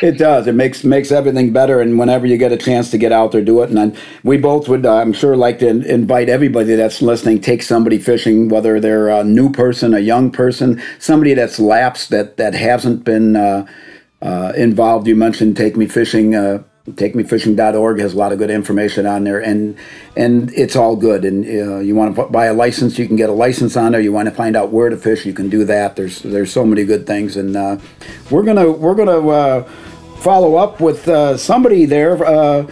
[0.03, 0.47] it does.
[0.47, 1.81] It makes makes everything better.
[1.81, 3.71] And whenever you get a chance to get out there, do it.
[3.71, 7.41] And then we both would, uh, I'm sure, like to invite everybody that's listening.
[7.41, 12.37] Take somebody fishing, whether they're a new person, a young person, somebody that's lapsed that
[12.37, 13.37] that hasn't been.
[13.37, 13.67] Uh,
[14.23, 15.09] uh, involved.
[15.09, 16.37] You mentioned Take Me Fishing.
[16.37, 19.77] Uh, TakeMeFishing.org has a lot of good information on there, and
[20.17, 21.25] and it's all good.
[21.25, 24.01] And uh, you want to buy a license, you can get a license on there.
[24.01, 25.95] You want to find out where to fish, you can do that.
[25.95, 27.79] There's there's so many good things, and uh,
[28.33, 29.63] we're gonna we're gonna uh,
[30.19, 32.69] follow up with uh, somebody there uh,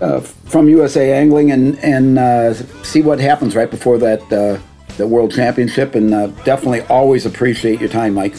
[0.00, 4.26] uh, from USA Angling and and see what happens right before that
[4.96, 5.94] the World Championship.
[5.94, 6.10] And
[6.44, 8.36] definitely always appreciate your time, Mike.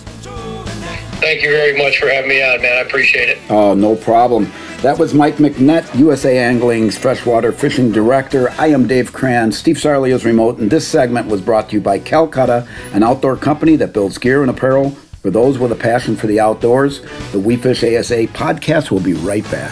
[1.22, 2.80] Thank you very much for having me on, man.
[2.80, 3.38] I appreciate it.
[3.48, 4.52] Oh, no problem.
[4.82, 8.50] That was Mike McNett, USA Angling's freshwater fishing director.
[8.58, 9.56] I am Dave Kranz.
[9.56, 13.38] Steve Sarley is remote, and this segment was brought to you by Calcutta, an outdoor
[13.38, 14.90] company that builds gear and apparel
[15.22, 17.02] for those with a passion for the outdoors.
[17.34, 19.72] The We Fish ASA podcast will be right back.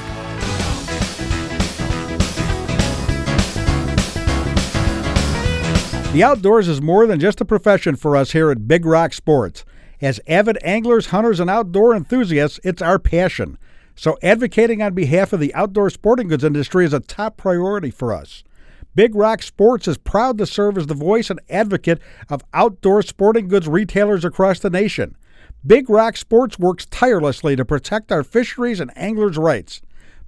[6.14, 9.66] The outdoors is more than just a profession for us here at Big Rock Sports.
[10.02, 13.58] As avid anglers, hunters, and outdoor enthusiasts, it's our passion.
[13.96, 18.14] So, advocating on behalf of the outdoor sporting goods industry is a top priority for
[18.14, 18.44] us.
[18.96, 23.48] Big Rock Sports is proud to serve as the voice and advocate of outdoor sporting
[23.48, 25.16] goods retailers across the nation.
[25.66, 29.82] Big Rock Sports works tirelessly to protect our fisheries and anglers' rights.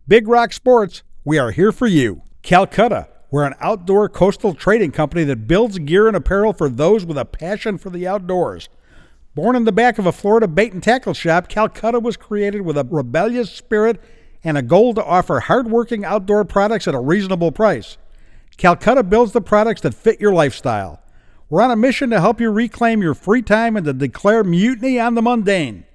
[0.06, 2.24] Big Rock Sports, we are here for you.
[2.42, 7.18] Calcutta, we're an outdoor coastal trading company that builds gear and apparel for those with
[7.18, 8.68] a passion for the outdoors.
[9.34, 12.78] Born in the back of a Florida bait and tackle shop, Calcutta was created with
[12.78, 14.02] a rebellious spirit
[14.44, 17.98] and a goal to offer hardworking outdoor products at a reasonable price.
[18.58, 21.02] Calcutta builds the products that fit your lifestyle.
[21.50, 25.00] We're on a mission to help you reclaim your free time and to declare mutiny
[25.00, 25.86] on the mundane.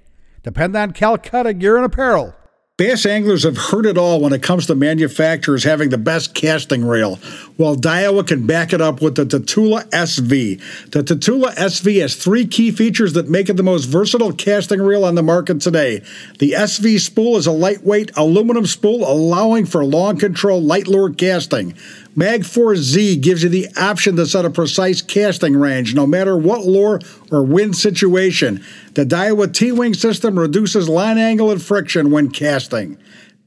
[0.41, 2.33] Depend on Calcutta Gear and Apparel
[2.77, 6.85] Bass anglers have heard it all when it comes to manufacturers having the best casting
[6.85, 7.17] reel.
[7.57, 10.91] Well, Daiwa can back it up with the Tatula SV.
[10.91, 15.05] The Tatula SV has three key features that make it the most versatile casting reel
[15.05, 16.03] on the market today.
[16.37, 21.73] The SV spool is a lightweight aluminum spool allowing for long control light lure casting.
[22.17, 26.65] Magforce Z gives you the option to set a precise casting range no matter what
[26.65, 26.99] lure
[27.31, 28.65] or wind situation.
[28.95, 32.97] The Daiwa T Wing system reduces line angle and friction when casting.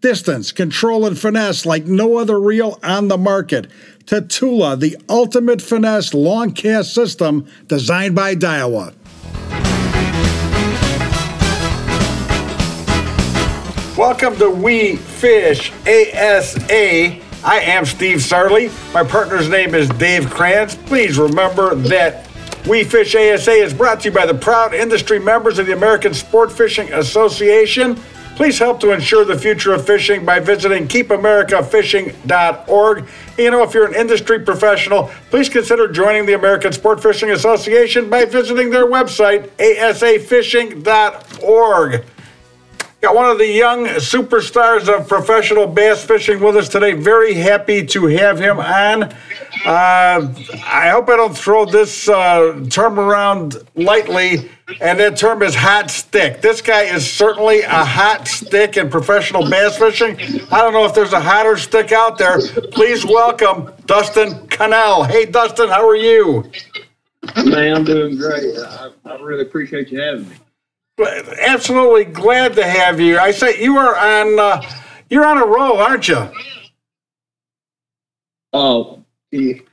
[0.00, 3.66] Distance, control, and finesse like no other reel on the market.
[4.04, 8.94] Tatula, the ultimate finesse long cast system designed by Daiwa.
[13.96, 17.29] Welcome to We Fish ASA.
[17.42, 18.70] I am Steve Sarley.
[18.92, 20.74] My partner's name is Dave Kranz.
[20.74, 22.28] Please remember that
[22.68, 26.12] We Fish ASA is brought to you by the proud industry members of the American
[26.12, 27.96] Sport Fishing Association.
[28.36, 33.08] Please help to ensure the future of fishing by visiting keepamericafishing.org.
[33.38, 38.10] You know, if you're an industry professional, please consider joining the American Sport Fishing Association
[38.10, 42.04] by visiting their website, asafishing.org.
[43.00, 46.92] Got one of the young superstars of professional bass fishing with us today.
[46.92, 49.04] Very happy to have him on.
[49.04, 50.28] Uh,
[50.66, 54.50] I hope I don't throw this uh, term around lightly,
[54.82, 56.42] and that term is hot stick.
[56.42, 60.20] This guy is certainly a hot stick in professional bass fishing.
[60.52, 62.38] I don't know if there's a hotter stick out there.
[62.70, 65.04] Please welcome Dustin Connell.
[65.04, 66.50] Hey, Dustin, how are you?
[67.46, 68.58] Man, I'm doing great.
[68.58, 70.36] I, I really appreciate you having me
[71.06, 73.18] absolutely glad to have you.
[73.18, 74.62] I say you are on uh,
[75.08, 76.28] you're on a roll, aren't you?
[78.52, 79.02] Oh,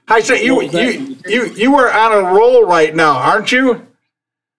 [0.08, 3.86] I say you you you you are on a roll right now, aren't you?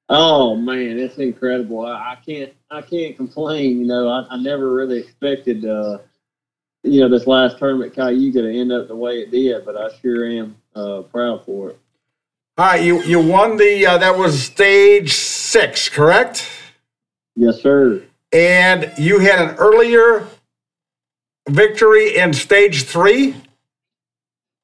[0.09, 1.85] Oh man, it's incredible.
[1.85, 3.81] I, I can't I can't complain.
[3.81, 5.99] You know, I, I never really expected uh,
[6.83, 9.91] you know this last tournament Cayuga to end up the way it did, but I
[10.01, 11.79] sure am uh, proud for it.
[12.57, 16.51] All right, you you won the uh, that was stage six, correct?
[17.39, 18.03] Yes, sir.
[18.33, 20.27] And you had an earlier
[21.49, 23.37] victory in stage three?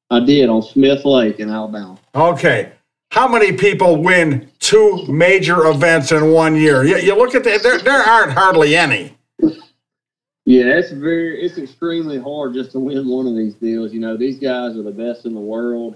[0.09, 1.97] I did on Smith Lake in Alabama.
[2.13, 2.73] Okay.
[3.11, 6.83] How many people win two major events in one year?
[6.83, 9.15] You, you look at that, there, there aren't hardly any.
[9.39, 13.93] Yeah, it's very, it's extremely hard just to win one of these deals.
[13.93, 15.95] You know, these guys are the best in the world,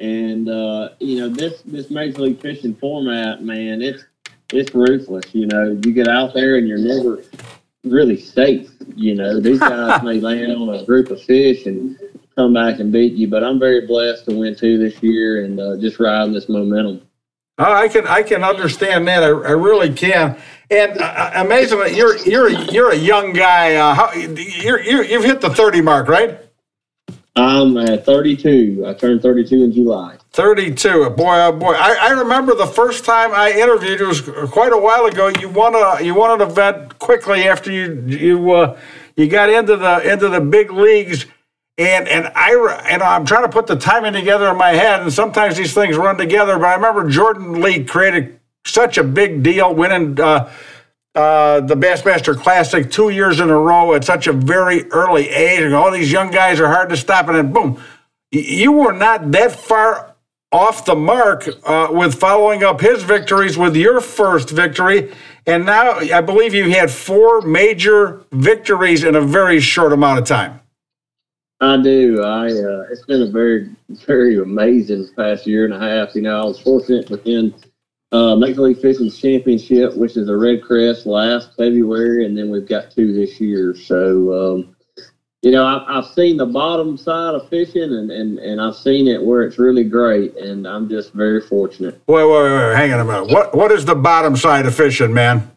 [0.00, 4.04] and uh, you know this this major league fishing format, man, it's
[4.52, 5.34] it's ruthless.
[5.34, 7.22] You know, you get out there and you're never
[7.84, 8.70] really safe.
[8.94, 11.98] You know, these guys may land on a group of fish and
[12.36, 15.58] come back and beat you, but I'm very blessed to win two this year and
[15.58, 17.02] uh, just riding this momentum.
[17.58, 19.22] Oh, I can I can understand that.
[19.22, 20.38] I, I really can.
[20.70, 23.76] And uh, amazingly, you're you're you're a young guy.
[23.76, 26.45] Uh, how, you're, you're you've hit the thirty mark, right?
[27.36, 28.84] I'm at 32.
[28.86, 30.16] I turned 32 in July.
[30.32, 31.10] 32.
[31.10, 31.74] Boy, oh boy.
[31.74, 35.28] I, I remember the first time I interviewed, it was quite a while ago.
[35.28, 38.78] You won a you won an event quickly after you you uh,
[39.16, 41.26] you got into the into the big leagues.
[41.78, 42.52] And and I
[42.88, 45.98] and I'm trying to put the timing together in my head, and sometimes these things
[45.98, 46.58] run together.
[46.58, 50.50] But I remember Jordan Lee created such a big deal, winning uh,
[51.16, 55.62] uh, the Bassmaster Classic two years in a row at such a very early age.
[55.62, 57.82] And all these young guys are hard to stop, and then boom,
[58.30, 60.14] you were not that far
[60.52, 65.12] off the mark uh, with following up his victories with your first victory.
[65.46, 70.26] And now I believe you had four major victories in a very short amount of
[70.26, 70.60] time.
[71.60, 72.22] I do.
[72.22, 76.14] I uh, it's been a very very amazing past year and a half.
[76.14, 77.54] You know, I was fortunate win
[78.16, 82.90] uh, Major League Fishing Championship, which is a REDCREST last February, and then we've got
[82.90, 83.74] two this year.
[83.74, 84.76] So, um,
[85.42, 89.06] you know, I've, I've seen the bottom side of fishing, and, and, and I've seen
[89.06, 92.00] it where it's really great, and I'm just very fortunate.
[92.06, 92.76] Wait, wait, wait, wait.
[92.76, 93.30] hang on a minute.
[93.30, 95.50] What what is the bottom side of fishing, man?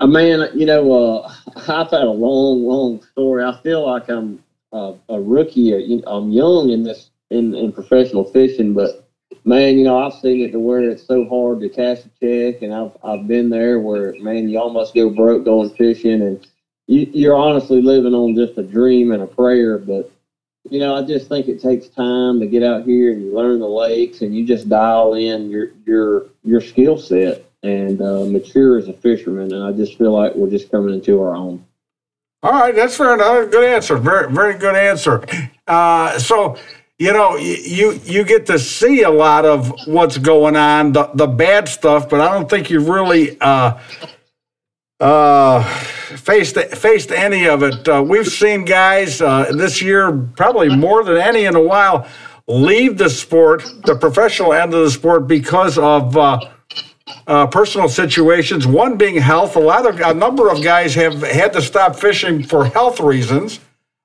[0.00, 3.44] Uh, man, you know, uh, I've had a long, long story.
[3.44, 6.02] I feel like I'm uh, a rookie.
[6.06, 9.08] I'm young in this in, in professional fishing, but
[9.44, 12.62] man, you know, I've seen it to where it's so hard to cash a check,
[12.62, 16.46] and I've I've been there where man, you almost go broke going fishing, and
[16.86, 19.78] you, you're honestly living on just a dream and a prayer.
[19.78, 20.10] But
[20.68, 23.60] you know, I just think it takes time to get out here and you learn
[23.60, 28.78] the lakes, and you just dial in your your your skill set and uh, mature
[28.78, 29.52] as a fisherman.
[29.52, 31.64] And I just feel like we're just coming into our own.
[32.42, 33.50] All right, that's fair enough.
[33.50, 33.96] Good answer.
[33.96, 35.24] Very very good answer.
[35.66, 36.56] Uh, so
[37.00, 41.26] you know, you you get to see a lot of what's going on, the, the
[41.26, 43.78] bad stuff, but I don't think you've really uh,
[45.00, 47.88] uh, faced faced any of it.
[47.88, 52.06] Uh, we've seen guys uh, this year, probably more than any in a while,
[52.46, 56.38] leave the sport, the professional end of the sport, because of uh,
[57.26, 58.66] uh, personal situations.
[58.66, 59.56] One being health.
[59.56, 63.58] A lot of a number of guys have had to stop fishing for health reasons.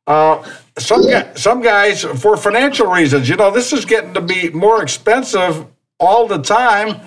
[0.08, 0.44] Uh,
[0.78, 1.04] some
[1.36, 3.28] some guys for financial reasons.
[3.30, 5.66] You know, this is getting to be more expensive
[6.00, 7.02] all the time.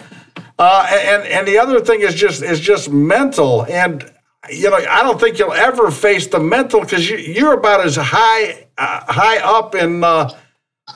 [0.59, 3.65] Uh, and and the other thing is just is just mental.
[3.67, 4.11] And
[4.51, 7.97] you know, I don't think you'll ever face the mental because you, you're about as
[7.97, 10.31] high uh, high up in uh,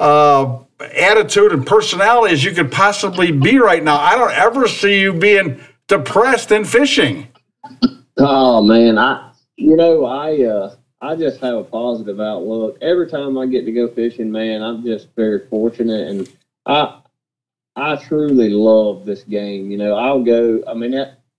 [0.00, 3.98] uh, attitude and personality as you could possibly be right now.
[3.98, 7.28] I don't ever see you being depressed in fishing.
[8.18, 12.78] Oh man, I you know I uh, I just have a positive outlook.
[12.80, 16.32] Every time I get to go fishing, man, I'm just very fortunate, and
[16.64, 17.00] I
[17.74, 19.72] I truly love this game.
[19.72, 20.62] You know, I'll go.
[20.66, 20.94] I mean,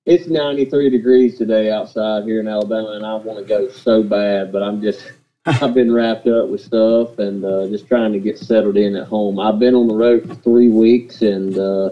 [0.06, 4.52] it's 93 degrees today outside here in Alabama, and I want to go so bad,
[4.52, 5.13] but I'm just
[5.45, 9.08] I've been wrapped up with stuff and uh, just trying to get settled in at
[9.08, 9.39] home.
[9.39, 11.91] I've been on the road for three weeks, and uh,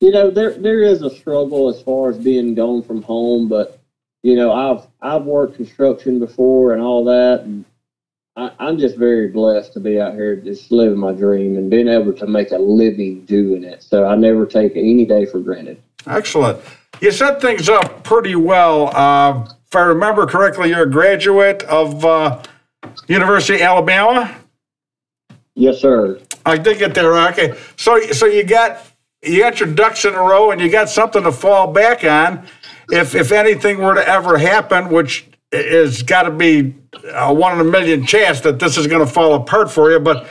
[0.00, 3.78] you know, there there is a struggle as far as being gone from home, but
[4.26, 7.64] you know, I've I've worked construction before and all that, and
[8.34, 11.86] I, am just very blessed to be out here just living my dream and being
[11.86, 13.84] able to make a living doing it.
[13.84, 15.80] So I never take any day for granted.
[16.08, 16.58] Excellent.
[17.00, 18.88] You set things up pretty well.
[18.96, 22.42] Uh, if I remember correctly, you're a graduate of uh,
[23.06, 24.34] University of Alabama.
[25.54, 26.18] Yes, sir.
[26.44, 27.14] I did get there.
[27.28, 28.84] Okay, so so you got
[29.22, 32.44] you got your ducks in a row, and you got something to fall back on
[32.90, 36.74] if if anything were to ever happen, which is got to be
[37.12, 40.00] a one in a million chance that this is going to fall apart for you,
[40.00, 40.26] but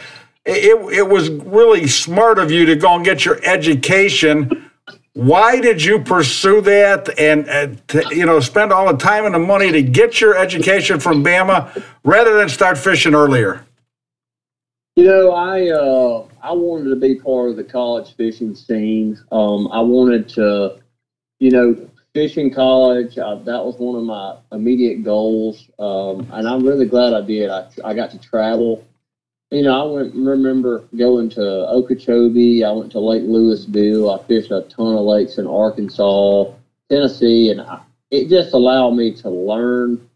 [0.46, 4.70] it it was really smart of you to go and get your education.
[5.14, 9.40] Why did you pursue that and, to, you know spend all the time and the
[9.40, 13.66] money to get your education from Bama rather than start fishing earlier?
[14.96, 19.20] You know, I uh, I wanted to be part of the college fishing scene.
[19.32, 20.80] Um, I wanted to,
[21.40, 23.18] you know, fishing college.
[23.18, 27.50] Uh, that was one of my immediate goals, um, and I'm really glad I did.
[27.50, 28.84] I, I got to travel.
[29.52, 32.64] You know, I went remember going to Okeechobee.
[32.64, 34.18] I went to Lake Lewisville.
[34.18, 36.46] I fished a ton of lakes in Arkansas,
[36.90, 40.10] Tennessee, and I, it just allowed me to learn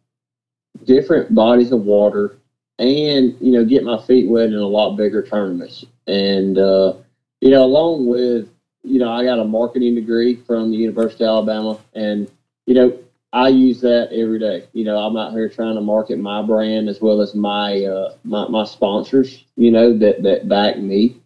[0.86, 2.38] different bodies of water
[2.80, 5.86] and you know get my feet wet in a lot bigger tournaments.
[6.08, 6.93] And uh,
[7.41, 8.47] you know, along with
[8.84, 12.30] you know, I got a marketing degree from the University of Alabama, and
[12.66, 12.98] you know,
[13.32, 14.66] I use that every day.
[14.74, 18.14] You know, I'm out here trying to market my brand as well as my uh,
[18.24, 19.44] my, my sponsors.
[19.56, 21.18] You know that that back me.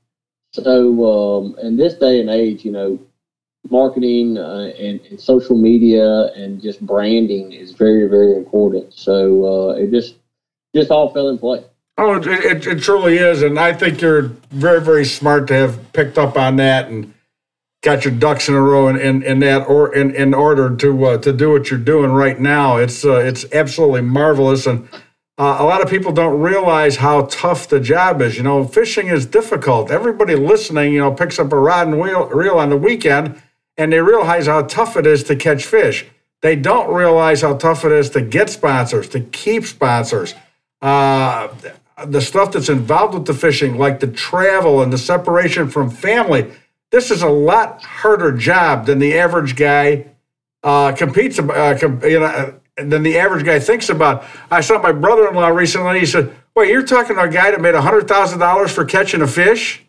[0.51, 2.99] So um, in this day and age, you know,
[3.69, 8.93] marketing uh, and, and, social media and just branding is very very important.
[8.93, 10.15] So uh, it just
[10.75, 11.63] just all fell in place.
[11.97, 15.93] Oh, it, it, it truly is, and I think you're very very smart to have
[15.93, 17.13] picked up on that and
[17.83, 21.05] got your ducks in a row in, in, in that or in, in order to
[21.05, 22.77] uh, to do what you're doing right now.
[22.77, 24.87] It's uh, it's absolutely marvelous, and
[25.37, 28.37] uh, a lot of people don't realize how tough the job is.
[28.37, 29.91] You know, fishing is difficult.
[29.91, 33.39] Everybody listening, you know, picks up a rod and wheel, reel on the weekend,
[33.77, 36.05] and they realize how tough it is to catch fish.
[36.41, 40.33] They don't realize how tough it is to get sponsors, to keep sponsors.
[40.81, 41.47] Uh,
[42.05, 46.51] the stuff that's involved with the fishing, like the travel and the separation from family
[46.93, 50.05] this is a lot harder job than the average guy
[50.61, 54.23] uh, competes, uh, you know, than the average guy thinks about.
[54.51, 55.99] I saw my brother-in-law recently.
[55.99, 59.23] He said, "Wait, you're talking to a guy that made hundred thousand dollars for catching
[59.23, 59.83] a fish?"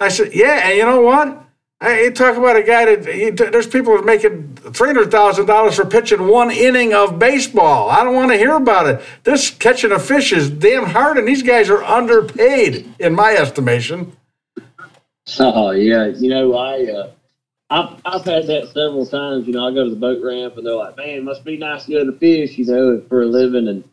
[0.00, 1.44] I said, "Yeah, and you know what?
[1.80, 5.76] I, you talk about a guy that he, there's people making three hundred thousand dollars
[5.76, 7.88] for pitching one inning of baseball.
[7.88, 9.00] I don't want to hear about it.
[9.22, 14.16] This catching a fish is damn hard, and these guys are underpaid, in my estimation."
[15.40, 17.10] Oh yeah, you know I uh,
[17.70, 19.46] I've I've had that several times.
[19.46, 21.56] You know, I go to the boat ramp and they're like, "Man, it must be
[21.56, 23.68] nice to go to fish," you know, for a living.
[23.68, 23.84] And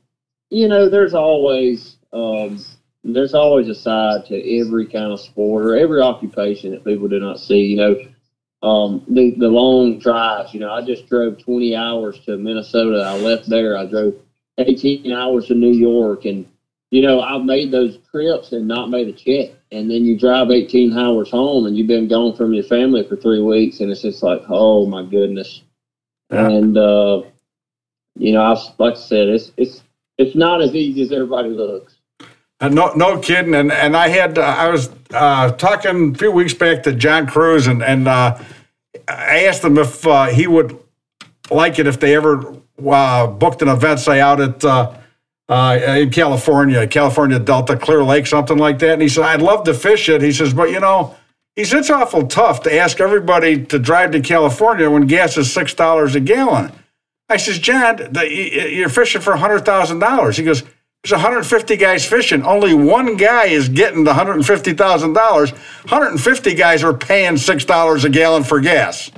[0.49, 2.63] you know, there's always um,
[3.05, 7.19] there's always a side to every kind of sport or every occupation that people do
[7.19, 7.67] not see.
[7.67, 10.53] You know, um, the the long drives.
[10.53, 13.01] You know, I just drove 20 hours to Minnesota.
[13.05, 13.77] I left there.
[13.77, 14.15] I drove
[14.57, 16.45] 18 hours to New York, and
[16.91, 20.49] you know, I've made those trips and not made a check and then you drive
[20.49, 24.01] 18 hours home and you've been gone from your family for three weeks and it's
[24.01, 25.61] just like oh my goodness
[26.32, 26.47] yeah.
[26.47, 27.22] and uh,
[28.15, 29.84] you know I, like i said it's it's
[30.17, 31.95] it's not as easy as everybody looks
[32.61, 33.55] uh, no, no kidding.
[33.55, 37.26] And and I had uh, I was uh, talking a few weeks back to John
[37.26, 38.38] cruz and and uh,
[39.07, 40.78] I asked him if uh, he would
[41.49, 44.98] like it if they ever uh, booked an event, say out at
[45.49, 48.93] uh, in California, California Delta, Clear Lake, something like that.
[48.93, 50.21] And he said, I'd love to fish it.
[50.21, 51.15] He says, but you know,
[51.55, 55.47] he said, it's awful tough to ask everybody to drive to California when gas is
[55.49, 56.71] $6 a gallon.
[57.27, 60.35] I says, John, the, you're fishing for $100,000.
[60.37, 60.63] He goes,
[61.03, 62.43] there's 150 guys fishing.
[62.43, 65.51] Only one guy is getting the $150,000.
[65.51, 69.11] 150 guys are paying $6 a gallon for gas.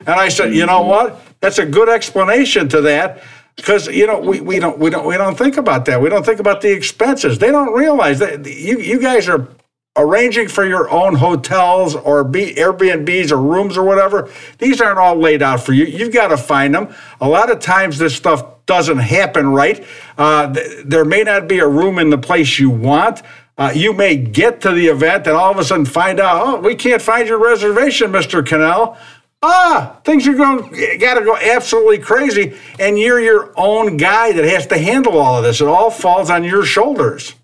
[0.00, 1.20] And I said, you know what?
[1.40, 3.22] That's a good explanation to that
[3.58, 6.00] because you know we, we don't we don't we don't think about that.
[6.00, 7.38] We don't think about the expenses.
[7.38, 9.48] They don't realize that you you guys are
[9.96, 14.30] arranging for your own hotels or B, Airbnbs or rooms or whatever.
[14.58, 15.84] These aren't all laid out for you.
[15.86, 16.94] You've got to find them.
[17.20, 19.84] A lot of times this stuff doesn't happen right.
[20.16, 23.22] Uh, th- there may not be a room in the place you want.
[23.56, 26.60] Uh, you may get to the event and all of a sudden find out, oh,
[26.60, 28.46] we can't find your reservation, Mr.
[28.46, 28.96] Connell
[29.42, 32.56] ah, things are going, got to go absolutely crazy.
[32.78, 35.60] And you're your own guy that has to handle all of this.
[35.60, 37.34] It all falls on your shoulders.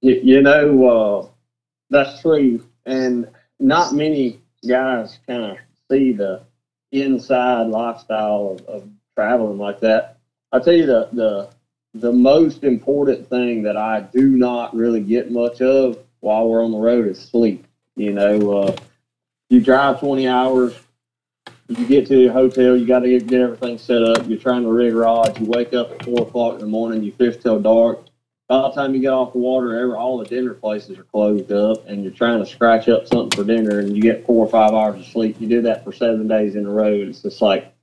[0.00, 1.28] You, you know, uh,
[1.90, 2.64] that's true.
[2.84, 3.28] And
[3.58, 5.56] not many guys kind of
[5.90, 6.42] see the
[6.92, 10.18] inside lifestyle of, of traveling like that.
[10.52, 11.50] I tell you the, the,
[11.94, 16.72] the most important thing that I do not really get much of while we're on
[16.72, 17.66] the road is sleep.
[17.96, 18.76] You know, uh,
[19.48, 20.74] you drive 20 hours,
[21.68, 24.28] you get to your hotel, you got to get, get everything set up.
[24.28, 25.38] You're trying to rig rods.
[25.40, 27.02] You wake up at four o'clock in the morning.
[27.02, 28.06] You fish till dark.
[28.48, 31.50] By the time you get off the water, every, all the dinner places are closed
[31.50, 34.48] up, and you're trying to scratch up something for dinner, and you get four or
[34.48, 35.40] five hours of sleep.
[35.40, 36.92] You do that for seven days in a row.
[36.92, 37.74] It's just like,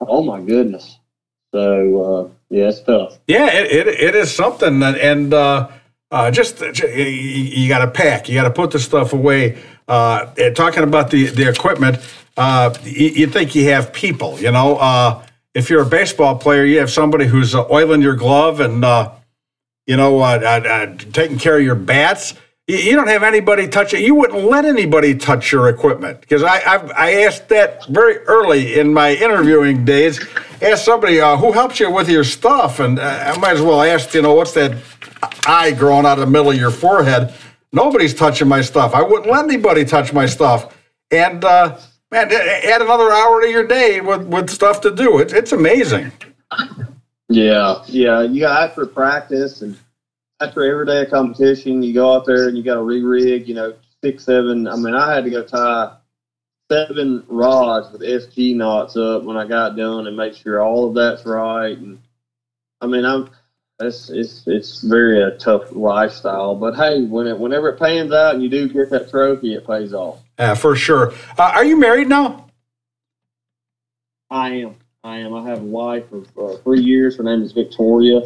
[0.00, 0.98] oh my goodness.
[1.52, 3.18] So uh, yeah, it's tough.
[3.26, 5.68] Yeah, it, it, it is something, and uh,
[6.10, 8.30] uh, just you, you got to pack.
[8.30, 9.62] You got to put the stuff away.
[9.86, 11.98] Uh, talking about the the equipment,
[12.38, 14.76] uh, you, think you have people, you know.
[14.76, 18.84] Uh, if you're a baseball player, you have somebody who's uh, oiling your glove and,
[18.84, 19.10] uh,
[19.88, 22.34] you know, uh, uh, taking care of your bats.
[22.68, 24.02] You, you, don't have anybody touch it.
[24.02, 28.78] You wouldn't let anybody touch your equipment because I, I, I asked that very early
[28.78, 30.24] in my interviewing days.
[30.62, 34.22] Ask somebody who helps you with your stuff, and I might as well ask, you
[34.22, 34.76] know, what's that
[35.44, 37.34] eye growing out of the middle of your forehead?
[37.72, 38.94] Nobody's touching my stuff.
[38.94, 40.76] I wouldn't let anybody touch my stuff.
[41.10, 41.44] And
[42.10, 45.18] man, add another hour to your day with, with stuff to do.
[45.18, 46.12] It's it's amazing.
[47.28, 48.22] Yeah, yeah.
[48.22, 49.76] You got after practice and
[50.40, 53.48] after every day of competition, you go out there and you got to re-rig.
[53.48, 54.66] You know, six, seven.
[54.66, 55.96] I mean, I had to go tie
[56.70, 60.94] seven rods with FG knots up when I got done and make sure all of
[60.94, 61.76] that's right.
[61.76, 62.00] And
[62.80, 63.30] I mean, I'm
[63.80, 68.34] it's it's it's very a tough lifestyle, but hey, when it whenever it pans out
[68.34, 70.18] and you do get that trophy, it pays off.
[70.38, 71.12] Yeah, for sure.
[71.36, 72.46] Uh, are you married now?
[74.30, 74.76] I am.
[75.02, 75.34] I am.
[75.34, 77.16] I have a wife of uh, three years.
[77.16, 78.20] Her name is Victoria,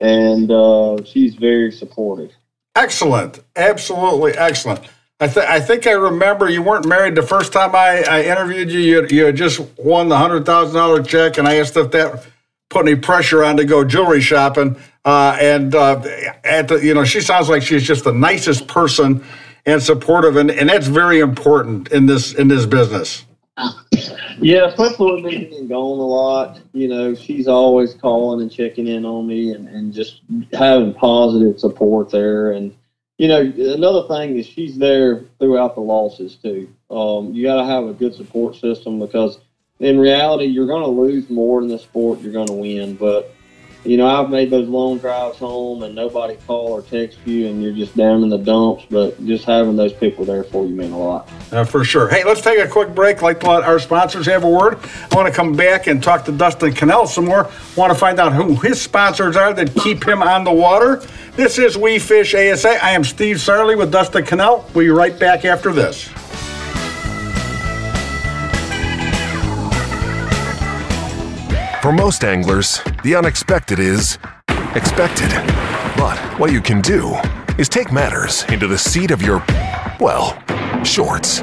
[0.00, 2.30] and uh, she's very supportive.
[2.76, 3.40] Excellent.
[3.56, 4.80] Absolutely excellent.
[5.18, 8.70] I, th- I think I remember you weren't married the first time I, I interviewed
[8.70, 8.80] you.
[8.80, 9.06] you.
[9.10, 12.26] You had just won the $100,000 check, and I asked if that
[12.70, 14.76] put any pressure on to go jewelry shopping.
[15.04, 16.00] Uh, and uh,
[16.44, 19.24] at the, you know, she sounds like she's just the nicest person
[19.70, 23.24] and supportive, and, and that's very important in this in this business.
[24.42, 26.60] Yeah, especially with me being gone a lot.
[26.72, 31.60] You know, she's always calling and checking in on me, and, and just having positive
[31.60, 32.52] support there.
[32.52, 32.74] And
[33.18, 36.72] you know, another thing is she's there throughout the losses too.
[36.90, 39.38] Um, you got to have a good support system because
[39.78, 42.94] in reality, you're going to lose more in the sport you're going to win.
[42.94, 43.34] But
[43.84, 47.62] you know, I've made those long drives home and nobody call or text you and
[47.62, 48.84] you're just down in the dumps.
[48.90, 51.30] But just having those people there for you mean a lot.
[51.50, 52.08] Uh, for sure.
[52.08, 53.22] Hey, let's take a quick break.
[53.22, 54.78] Like let our sponsors have a word.
[55.10, 57.50] I want to come back and talk to Dustin Connell some more.
[57.76, 61.02] want to find out who his sponsors are that keep him on the water.
[61.36, 62.84] This is We Fish ASA.
[62.84, 64.68] I am Steve Sarley with Dustin Connell.
[64.74, 66.10] We'll be right back after this.
[71.82, 74.18] For most anglers, the unexpected is
[74.74, 75.30] expected.
[75.96, 77.16] But what you can do
[77.56, 79.42] is take matters into the seat of your,
[79.98, 80.38] well,
[80.84, 81.40] shorts.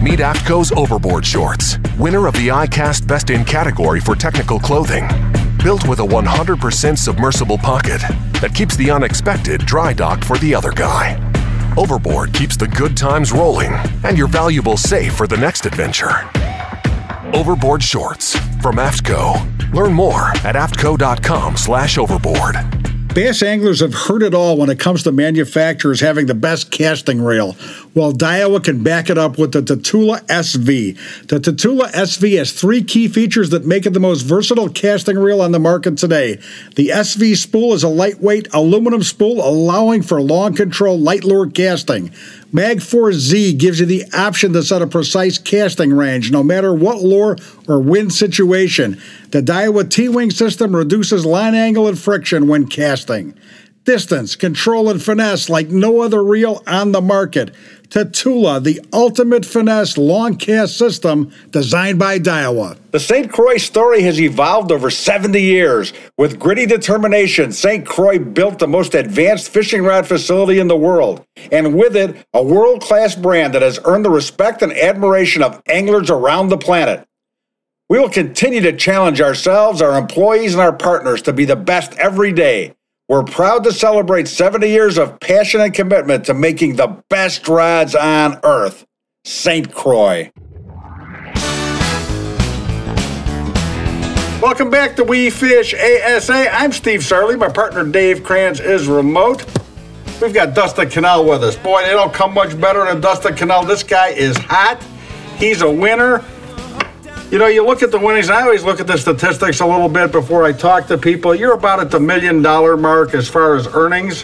[0.00, 5.08] Meet AFTCO's Overboard Shorts, winner of the ICAST Best in category for technical clothing.
[5.64, 8.00] Built with a 100% submersible pocket
[8.40, 11.18] that keeps the unexpected dry docked for the other guy.
[11.76, 13.72] Overboard keeps the good times rolling
[14.04, 16.20] and your valuables safe for the next adventure.
[17.34, 19.55] Overboard Shorts from AFTCO.
[19.72, 22.56] Learn more at aftco.com slash overboard.
[23.16, 27.22] Bass anglers have heard it all when it comes to manufacturers having the best casting
[27.22, 27.56] reel.
[27.94, 31.26] Well, Daiwa can back it up with the Tatula SV.
[31.28, 35.40] The Tatula SV has three key features that make it the most versatile casting reel
[35.40, 36.38] on the market today.
[36.74, 42.12] The SV spool is a lightweight aluminum spool allowing for long control light lure casting.
[42.52, 47.02] Magforce Z gives you the option to set a precise casting range no matter what
[47.02, 47.36] lure
[47.68, 49.00] or wind situation.
[49.30, 53.38] The Daiwa T-Wing system reduces line angle and friction when casting.
[53.84, 57.54] Distance, control, and finesse like no other reel on the market.
[57.88, 62.78] Tatula, the ultimate finesse long cast system designed by Daiwa.
[62.90, 63.30] The St.
[63.30, 65.92] Croix story has evolved over 70 years.
[66.18, 67.86] With gritty determination, St.
[67.86, 72.42] Croix built the most advanced fishing rod facility in the world, and with it, a
[72.42, 77.06] world class brand that has earned the respect and admiration of anglers around the planet.
[77.88, 81.94] We will continue to challenge ourselves, our employees, and our partners to be the best
[81.98, 82.74] every day.
[83.08, 87.94] We're proud to celebrate 70 years of passion and commitment to making the best rods
[87.94, 88.84] on earth.
[89.24, 89.72] St.
[89.72, 90.32] Croix.
[94.42, 96.52] Welcome back to We Fish ASA.
[96.52, 97.38] I'm Steve Sarley.
[97.38, 99.44] My partner Dave Kranz is remote.
[100.20, 101.54] We've got Dustin Connell with us.
[101.54, 103.62] Boy, they don't come much better than Dustin Connell.
[103.62, 104.82] This guy is hot.
[105.36, 106.24] He's a winner.
[107.30, 108.30] You know, you look at the winnings.
[108.30, 111.34] I always look at the statistics a little bit before I talk to people.
[111.34, 114.22] You're about at the million dollar mark as far as earnings.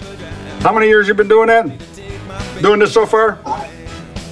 [0.61, 1.67] How many years you been doing that?
[2.63, 3.41] Doing this so far?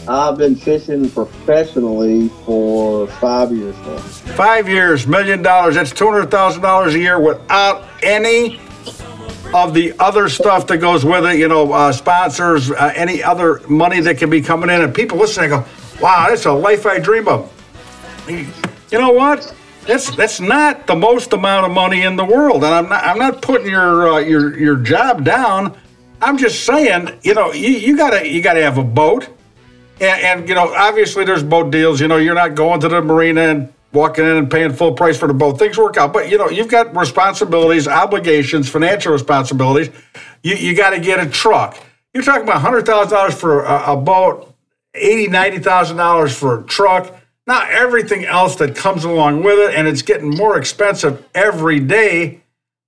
[0.06, 3.98] I've been fishing professionally for five years now.
[3.98, 5.74] Five years, million dollars.
[5.74, 8.60] That's two hundred thousand dollars a year without any
[9.52, 11.40] of the other stuff that goes with it.
[11.40, 15.18] You know, uh, sponsors, uh, any other money that can be coming in, and people
[15.18, 15.64] listening go,
[16.00, 17.52] "Wow, that's a life I dream of."
[18.28, 19.54] You know what?
[19.86, 23.18] That's that's not the most amount of money in the world, and I'm not I'm
[23.18, 25.76] not putting your uh, your your job down.
[26.20, 29.28] I'm just saying, you know, you, you gotta you gotta have a boat,
[30.00, 32.00] and, and you know, obviously there's boat deals.
[32.00, 35.16] You know, you're not going to the marina and walking in and paying full price
[35.16, 35.58] for the boat.
[35.58, 39.90] Things work out, but you know, you've got responsibilities, obligations, financial responsibilities.
[40.42, 41.78] You you got to get a truck.
[42.12, 44.54] You're talking about hundred thousand dollars for a, a boat,
[44.94, 47.19] eighty ninety thousand dollars for a truck
[47.50, 52.40] not everything else that comes along with it, and it's getting more expensive every day.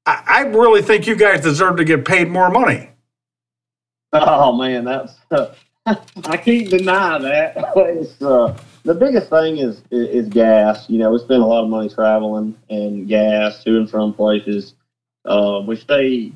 [0.06, 2.88] I, I really think you guys deserve to get paid more money.
[4.12, 5.52] Oh man, that's uh,
[5.86, 7.72] I can't deny that.
[7.76, 10.88] It's, uh, the biggest thing is, is is gas.
[10.88, 14.74] You know, we spend a lot of money traveling and gas to and from places.
[15.24, 16.30] Uh, we stay.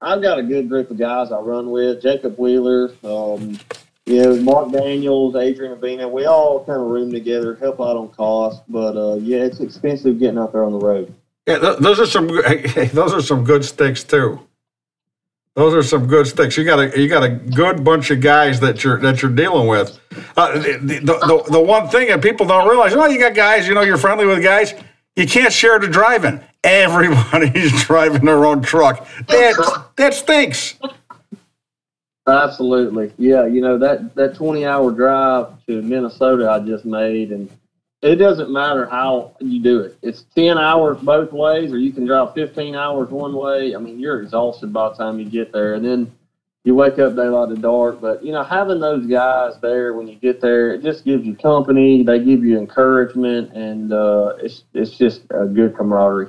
[0.00, 2.02] I've got a good group of guys I run with.
[2.02, 3.56] Jacob Wheeler, um,
[4.08, 8.08] you know, Mark Daniels, Adrian Avina, we all kind of room together, help out on
[8.08, 8.62] cost.
[8.68, 11.14] But uh, yeah, it's expensive getting out there on the road.
[11.46, 14.40] Yeah, th- those are some hey, those are some good sticks too.
[15.54, 16.56] Those are some good sticks.
[16.56, 19.66] You got a you got a good bunch of guys that you're that you're dealing
[19.66, 19.98] with.
[20.36, 23.68] Uh, the, the, the, the one thing that people don't realize, oh, you got guys,
[23.68, 24.72] you know, you're friendly with guys.
[25.16, 26.40] You can't share the driving.
[26.64, 29.06] Everybody's driving their own truck.
[29.26, 30.76] That that stinks.
[32.28, 33.46] Absolutely, yeah.
[33.46, 37.50] You know that that twenty hour drive to Minnesota I just made, and
[38.02, 39.98] it doesn't matter how you do it.
[40.02, 43.74] It's ten hours both ways, or you can drive fifteen hours one way.
[43.74, 46.12] I mean, you're exhausted by the time you get there, and then
[46.64, 48.00] you wake up daylight to dark.
[48.00, 51.34] But you know, having those guys there when you get there, it just gives you
[51.34, 52.04] company.
[52.04, 56.28] They give you encouragement, and uh, it's it's just a good camaraderie.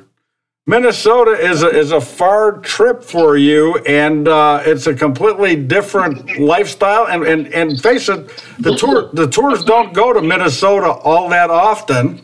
[0.70, 6.40] Minnesota is a, is a far trip for you, and uh, it's a completely different
[6.40, 7.08] lifestyle.
[7.08, 8.28] And, and and face it,
[8.60, 12.24] the tour the tours don't go to Minnesota all that often.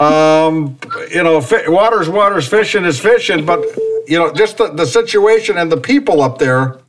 [0.00, 0.78] Um,
[1.10, 3.64] you know, fi- water's water's, fishing is fishing, but
[4.06, 6.80] you know, just the, the situation and the people up there.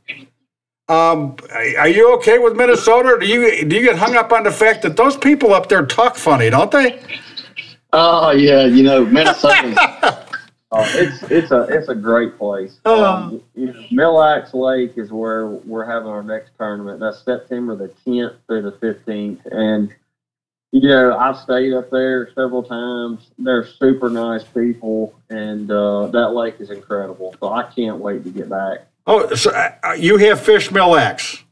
[0.90, 1.36] Um,
[1.78, 3.16] are you okay with Minnesota?
[3.18, 5.86] Do you do you get hung up on the fact that those people up there
[5.86, 7.00] talk funny, don't they?
[7.90, 10.26] Oh yeah, you know Minnesota.
[10.72, 12.78] Oh, it's it's a it's a great place.
[12.84, 13.04] Oh.
[13.04, 14.52] Um, you know, Mille Lacs
[14.96, 17.00] is where we're having our next tournament.
[17.00, 19.92] That's September the 10th through the 15th, and
[20.70, 23.30] you know I've stayed up there several times.
[23.36, 27.34] They're super nice people, and uh, that lake is incredible.
[27.40, 28.86] So I can't wait to get back.
[29.08, 31.42] Oh, so uh, you have fish Mille Lacs.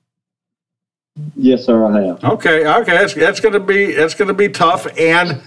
[1.34, 2.22] Yes, sir, I have.
[2.22, 5.42] Okay, okay, that's that's gonna be that's gonna be tough, and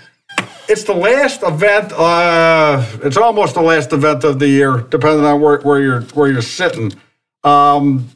[0.68, 1.92] it's the last event.
[1.94, 6.32] Uh, it's almost the last event of the year, depending on where, where you're where
[6.32, 6.94] you're sitting.
[7.44, 8.10] Um,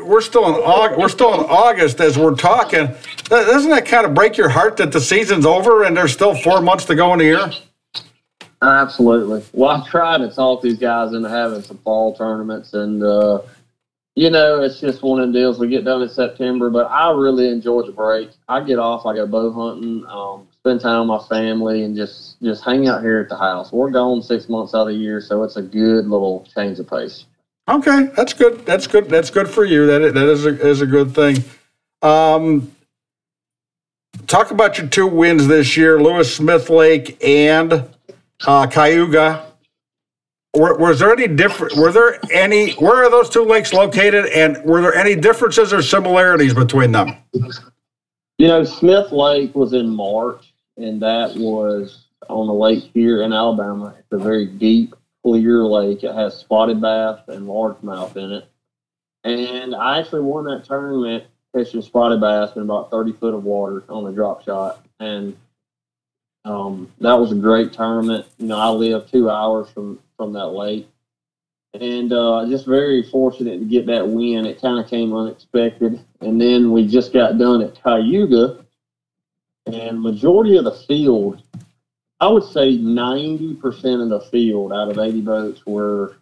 [0.00, 0.98] we're still in August.
[0.98, 2.88] We're still in August as we're talking.
[3.24, 6.62] Doesn't that kind of break your heart that the season's over and there's still four
[6.62, 7.50] months to go in the year?
[8.62, 9.44] Absolutely.
[9.52, 13.42] Well, I tried to talk these guys into having some fall tournaments, and uh,
[14.16, 15.60] you know, it's just one of the deals.
[15.60, 18.30] We get done in September, but I really enjoy the break.
[18.48, 19.06] I get off.
[19.06, 23.02] I go bow hunting, um, spend time with my family, and just just hang out
[23.02, 23.72] here at the house.
[23.72, 26.88] We're gone six months out of the year, so it's a good little change of
[26.88, 27.26] pace.
[27.68, 28.64] Okay, that's good.
[28.64, 29.08] That's good.
[29.08, 29.86] That's good for you.
[29.86, 31.44] That that is a, is a good thing.
[32.02, 32.72] Um,
[34.26, 37.88] talk about your two wins this year, Lewis Smith Lake and
[38.46, 39.44] uh, Cayuga.
[40.56, 41.76] Were, was there any different?
[41.76, 42.72] Were there any?
[42.74, 44.26] Where are those two lakes located?
[44.26, 47.16] And were there any differences or similarities between them?
[48.38, 53.32] You know, Smith Lake was in March, and that was on the lake here in
[53.32, 53.96] Alabama.
[53.98, 56.04] It's a very deep, clear lake.
[56.04, 58.48] It has spotted bass and largemouth in it.
[59.24, 63.82] And I actually won that tournament fishing spotted bass in about 30 foot of water
[63.88, 64.86] on a drop shot.
[65.00, 65.36] And
[66.44, 68.24] um, that was a great tournament.
[68.38, 70.88] You know, I live two hours from, from that lake.
[71.74, 74.46] And uh, just very fortunate to get that win.
[74.46, 76.00] It kind of came unexpected.
[76.20, 78.64] And then we just got done at Cayuga.
[79.66, 81.42] And majority of the field,
[82.20, 86.16] I would say 90% of the field out of 80 boats were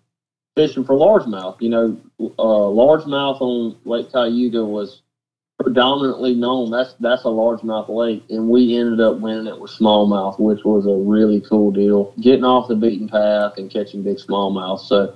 [0.56, 1.60] fishing for largemouth.
[1.60, 5.02] You know, uh, largemouth on Lake Cayuga was
[5.58, 6.70] predominantly known.
[6.70, 10.86] That's that's a largemouth lake, and we ended up winning it with smallmouth, which was
[10.86, 12.12] a really cool deal.
[12.20, 14.80] Getting off the beaten path and catching big smallmouth.
[14.80, 15.14] So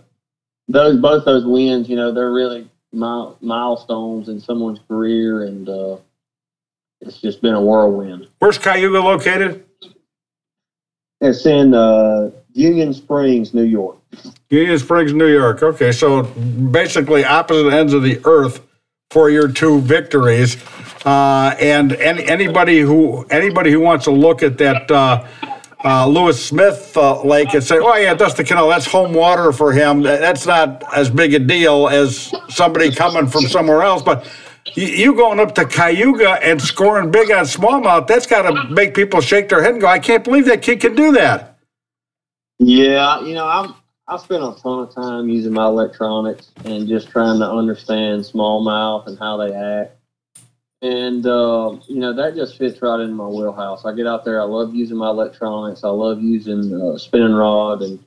[0.70, 5.96] those both those wins, you know, they're really mile, milestones in someone's career, and uh,
[7.00, 8.28] it's just been a whirlwind.
[8.38, 9.64] Where's Cayuga located?
[11.20, 13.98] It's in uh, Union Springs, New York.
[14.48, 15.62] Union Springs, New York.
[15.62, 18.66] Okay, so basically opposite ends of the earth
[19.10, 20.56] for your two victories.
[21.04, 24.90] Uh, and any, anybody who anybody who wants to look at that
[25.84, 29.72] uh, Lewis Smith uh, Lake and say, "Oh yeah, Dustin Connell, that's home water for
[29.72, 34.02] him." That's not as big a deal as somebody coming from somewhere else.
[34.02, 34.30] But
[34.74, 38.94] you, you going up to Cayuga and scoring big on smallmouth, that's got to make
[38.94, 41.58] people shake their head and go, "I can't believe that kid can do that."
[42.58, 43.74] Yeah, you know, I'm
[44.10, 49.06] I spent a ton of time using my electronics and just trying to understand smallmouth
[49.06, 49.99] and how they act.
[50.82, 53.84] And uh, you know that just fits right in my wheelhouse.
[53.84, 54.40] I get out there.
[54.40, 55.84] I love using my electronics.
[55.84, 58.02] I love using uh, spinning rod, and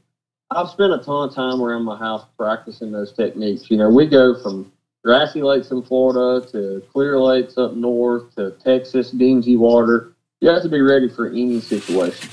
[0.49, 3.69] I've spent a ton of time around my house practicing those techniques.
[3.69, 4.71] You know, we go from
[5.03, 10.13] grassy lakes in Florida to clear lakes up north to Texas dingy water.
[10.41, 12.29] You have to be ready for any situation.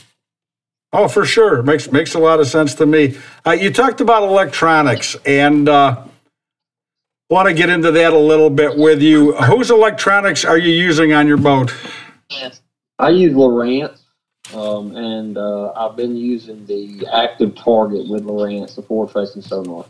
[0.93, 1.62] Oh, for sure.
[1.62, 3.16] Makes makes a lot of sense to me.
[3.47, 6.05] Uh, you talked about electronics, and uh,
[7.31, 9.33] want to get into that a little bit with you.
[9.35, 11.72] Whose electronics are you using on your boat?
[12.99, 14.01] I use Lowrance,
[14.55, 19.87] um, and uh, I've been using the active target with Lowrance, the forward facing sonar.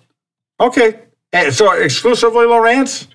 [0.61, 1.01] Okay,
[1.51, 3.09] so exclusively Lowrance.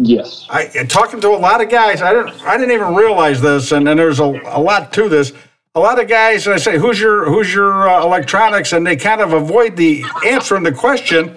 [0.00, 0.46] Yes.
[0.48, 2.00] I talking to a lot of guys.
[2.00, 2.40] I didn't.
[2.42, 5.32] I didn't even realize this, and, and there's a, a lot to this.
[5.74, 8.94] A lot of guys, and I say, "Who's your Who's your uh, electronics?" and they
[8.96, 11.36] kind of avoid the answering the question.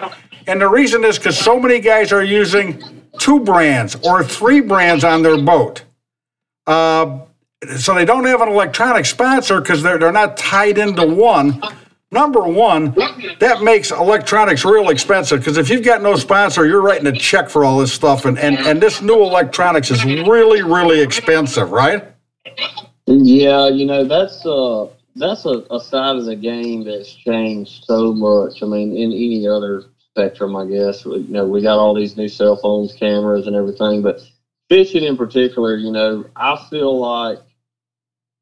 [0.51, 2.83] And the reason is because so many guys are using
[3.19, 5.85] two brands or three brands on their boat.
[6.67, 7.19] Uh,
[7.77, 11.61] so they don't have an electronic sponsor because they're they're not tied into one.
[12.11, 12.93] Number one,
[13.39, 17.49] that makes electronics real expensive because if you've got no sponsor, you're writing a check
[17.49, 22.03] for all this stuff, and, and, and this new electronics is really, really expensive, right?
[23.05, 28.11] Yeah, you know that's uh that's a, a side of the game that's changed so
[28.11, 28.61] much.
[28.61, 32.27] I mean, in any other spectrum, I guess you know we got all these new
[32.27, 34.21] cell phones, cameras, and everything, but
[34.69, 37.39] fishing in particular, you know, I feel like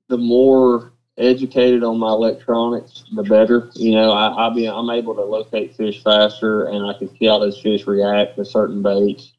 [0.07, 3.69] the more educated on my electronics, the better.
[3.75, 7.25] You know, I, I'll be I'm able to locate fish faster, and I can see
[7.25, 9.33] how those fish react to certain baits.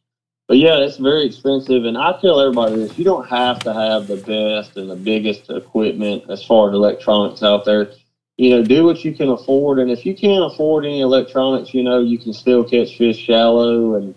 [0.46, 4.06] But yeah, it's very expensive, and I tell everybody this: you don't have to have
[4.06, 7.90] the best and the biggest equipment as far as electronics out there.
[8.40, 11.82] You know, do what you can afford, and if you can't afford any electronics, you
[11.82, 14.14] know, you can still catch fish shallow, and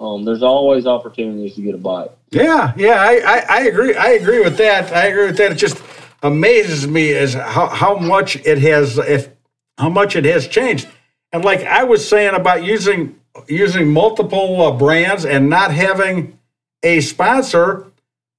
[0.00, 2.10] um, there's always opportunities to get a bite.
[2.30, 3.94] Yeah, yeah, I, I, I agree.
[3.94, 4.90] I agree with that.
[4.94, 5.52] I agree with that.
[5.52, 5.82] It just
[6.22, 9.28] amazes me as how, how much it has if
[9.76, 10.88] how much it has changed.
[11.30, 16.38] And like I was saying about using using multiple uh, brands and not having
[16.82, 17.92] a sponsor,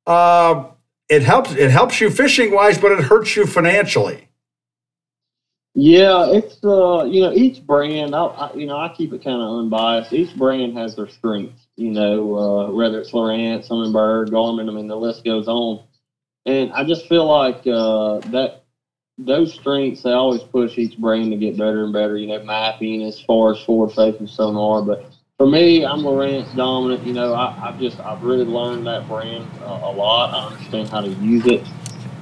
[0.07, 0.63] uh,
[1.09, 4.27] it helps it helps you fishing wise, but it hurts you financially.
[5.73, 8.13] Yeah, it's uh, you know, each brand.
[8.13, 10.11] I, I you know, I keep it kind of unbiased.
[10.11, 11.67] Each brand has their strengths.
[11.77, 14.69] You know, uh, whether it's Lowrance, Humminbird, Garmin.
[14.69, 15.79] I mean, the list goes on.
[16.45, 18.51] And I just feel like uh, that
[19.17, 22.17] those strengths they always push each brand to get better and better.
[22.17, 25.03] You know, mapping as far as forward facing sonar, but
[25.37, 27.05] for me, I'm Lowrance dominant.
[27.05, 30.33] You know, I, I've just I've really learned that brand uh, a lot.
[30.33, 31.63] I understand how to use it,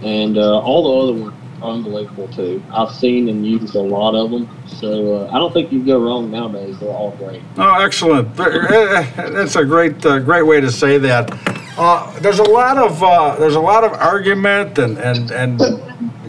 [0.04, 2.64] and uh, all the other ones unbelievable too.
[2.72, 6.00] I've seen and used a lot of them, so uh, I don't think you go
[6.00, 6.80] wrong nowadays.
[6.80, 7.42] They're all great.
[7.58, 8.36] Oh, excellent!
[8.36, 11.32] That's a great, uh, great way to say that.
[11.78, 15.60] Uh, there's a lot of uh, there's a lot of argument and and and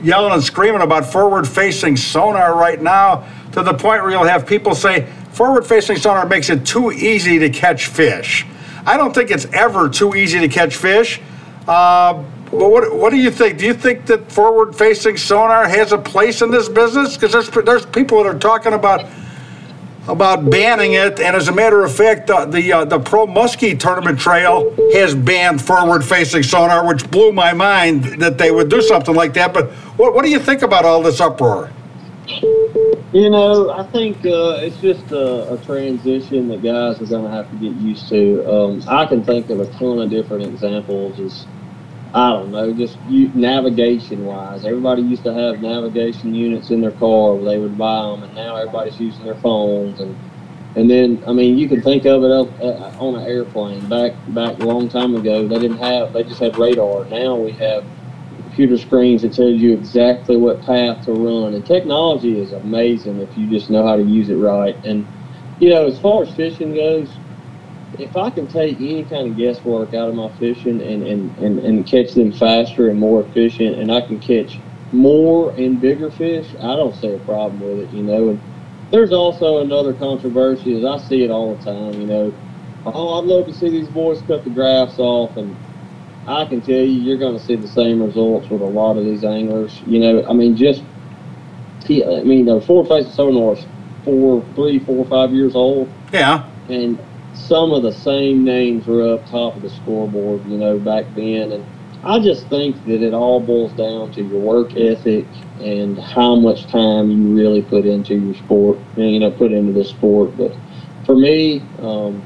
[0.04, 4.74] yelling and screaming about forward-facing sonar right now, to the point where you'll have people
[4.74, 8.46] say forward-facing sonar makes it too easy to catch fish.
[8.86, 11.20] I don't think it's ever too easy to catch fish.
[12.53, 13.59] Well, what, what do you think?
[13.59, 17.16] Do you think that forward facing sonar has a place in this business?
[17.16, 19.09] Because there's, there's people that are talking about
[20.09, 23.78] about banning it, and as a matter of fact, uh, the uh, the Pro Muskie
[23.78, 28.82] Tournament Trail has banned forward facing sonar, which blew my mind that they would do
[28.82, 29.55] something like that.
[29.55, 31.70] But what, what do you think about all this uproar?
[33.12, 37.30] You know, I think uh, it's just a, a, transition that guys are going to
[37.30, 38.48] have to get used to.
[38.48, 41.18] Um, I can think of a ton of different examples.
[41.18, 41.46] Is
[42.12, 44.64] I don't know, just navigation wise.
[44.64, 48.56] Everybody used to have navigation units in their car they would buy them, and now
[48.56, 50.00] everybody's using their phones.
[50.00, 50.16] And
[50.76, 53.88] and then, I mean, you can think of it up uh, on an airplane.
[53.88, 57.04] Back back a long time ago, they didn't have, they just had radar.
[57.06, 57.84] Now we have
[58.42, 61.54] computer screens that tells you exactly what path to run.
[61.54, 64.76] And technology is amazing if you just know how to use it right.
[64.84, 65.06] And
[65.61, 67.08] you know, as far as fishing goes,
[67.99, 71.59] if I can take any kind of guesswork out of my fishing and, and, and,
[71.59, 74.59] and catch them faster and more efficient, and I can catch
[74.93, 78.30] more and bigger fish, I don't see a problem with it, you know.
[78.30, 78.41] And
[78.91, 82.34] there's also another controversy, as I see it all the time, you know.
[82.86, 85.57] Oh, I'd love to see these boys cut the graphs off, and
[86.26, 89.05] I can tell you, you're going to see the same results with a lot of
[89.05, 89.80] these anglers.
[89.86, 90.82] You know, I mean, just,
[91.88, 93.66] I mean, the forward facing sonars,
[94.05, 95.88] four, three, four, five years old.
[96.12, 96.49] Yeah.
[96.68, 96.99] And
[97.34, 101.52] some of the same names were up top of the scoreboard, you know, back then.
[101.52, 101.66] And
[102.04, 105.26] I just think that it all boils down to your work ethic
[105.60, 109.84] and how much time you really put into your sport, you know, put into the
[109.84, 110.36] sport.
[110.36, 110.56] But
[111.04, 112.22] for me, um,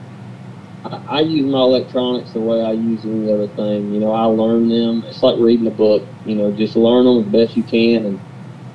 [0.85, 3.93] I, use my electronics the way I use any other thing.
[3.93, 5.03] You know, I learn them.
[5.07, 6.07] It's like reading a book.
[6.27, 8.21] You know, just learn them as best you can, and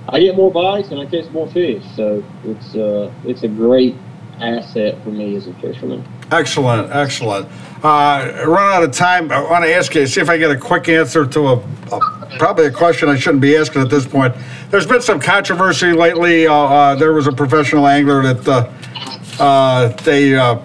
[0.08, 1.84] I get more bites and I catch more fish.
[1.96, 3.96] So it's uh, it's a great
[4.42, 6.04] asset for me as a fisherman.
[6.32, 7.48] Excellent, excellent.
[7.84, 9.32] Uh, run out of time.
[9.32, 12.36] I want to ask you, see if I get a quick answer to a, a,
[12.38, 14.36] probably a question I shouldn't be asking at this point.
[14.70, 16.46] There's been some controversy lately.
[16.46, 20.60] Uh, uh, there was a professional angler that uh, uh, they uh,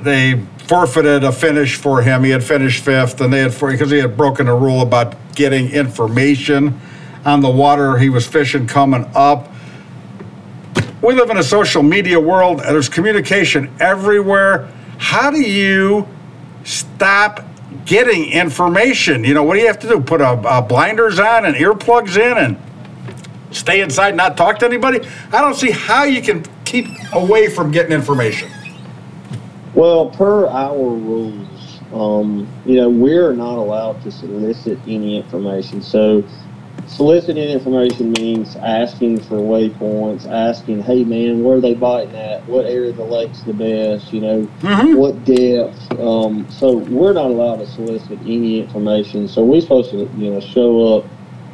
[0.00, 2.24] they forfeited a finish for him.
[2.24, 5.70] He had finished fifth, and they had because he had broken a rule about getting
[5.70, 6.80] information
[7.24, 9.53] on the water he was fishing coming up.
[11.04, 14.70] We live in a social media world, and there's communication everywhere.
[14.96, 16.08] How do you
[16.64, 17.44] stop
[17.84, 19.22] getting information?
[19.22, 20.00] You know, what do you have to do?
[20.00, 22.56] Put a, a blinders on and earplugs in and
[23.50, 25.06] stay inside, not talk to anybody?
[25.30, 28.50] I don't see how you can keep away from getting information.
[29.74, 35.82] Well, per our rules, um, you know, we're not allowed to solicit any information.
[35.82, 36.24] So,
[36.86, 42.46] soliciting information means asking for waypoints, asking, hey man, where are they biting at?
[42.46, 44.12] What area of the lake's the best?
[44.12, 44.96] You know, Mm-hmm.
[44.96, 46.00] what depth?
[46.00, 49.28] Um, so we're not allowed to solicit any information.
[49.28, 51.04] So we're supposed to, you know, show up,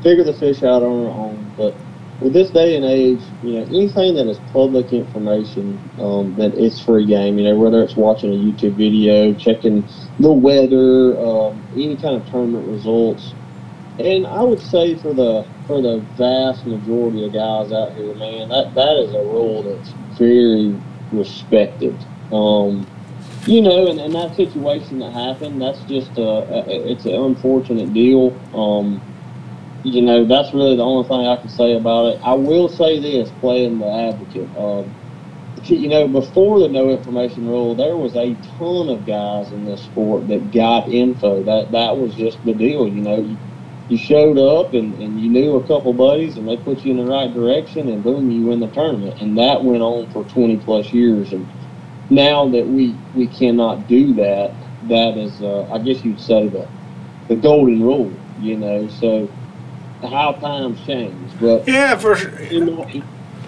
[0.03, 1.53] figure the fish out on our own.
[1.57, 1.74] But
[2.20, 6.81] with this day and age, you know, anything that is public information, um, that it's
[6.81, 7.39] free game.
[7.39, 9.85] You know, whether it's watching a YouTube video, checking
[10.18, 13.35] the weather, um, any kind of tournament results.
[13.99, 18.49] And I would say for the for the vast majority of guys out here, man,
[18.49, 20.80] that that is a rule that's very
[21.12, 21.95] respected.
[22.32, 22.86] Um,
[23.47, 27.93] you know, and, and that situation that happened, that's just a, a it's an unfortunate
[27.93, 28.38] deal.
[28.55, 29.01] Um,
[29.82, 32.20] you know, that's really the only thing I can say about it.
[32.22, 34.49] I will say this, playing the advocate.
[34.57, 34.95] Um,
[35.64, 39.82] you know, before the no information rule, there was a ton of guys in this
[39.82, 41.43] sport that got info.
[41.43, 42.88] That that was just the deal.
[42.88, 43.36] You know,
[43.91, 47.05] you, showed up and, and you knew a couple buddies, and they put you in
[47.05, 49.20] the right direction, and boom, you win the tournament.
[49.20, 51.32] And that went on for 20 plus years.
[51.32, 51.47] And
[52.11, 54.53] now that we we cannot do that,
[54.88, 56.68] that is, uh, I guess you'd say the
[57.28, 58.12] the golden rule.
[58.41, 59.28] You know, so
[60.09, 62.30] how times change, but Yeah, for sure.
[62.38, 63.03] in my,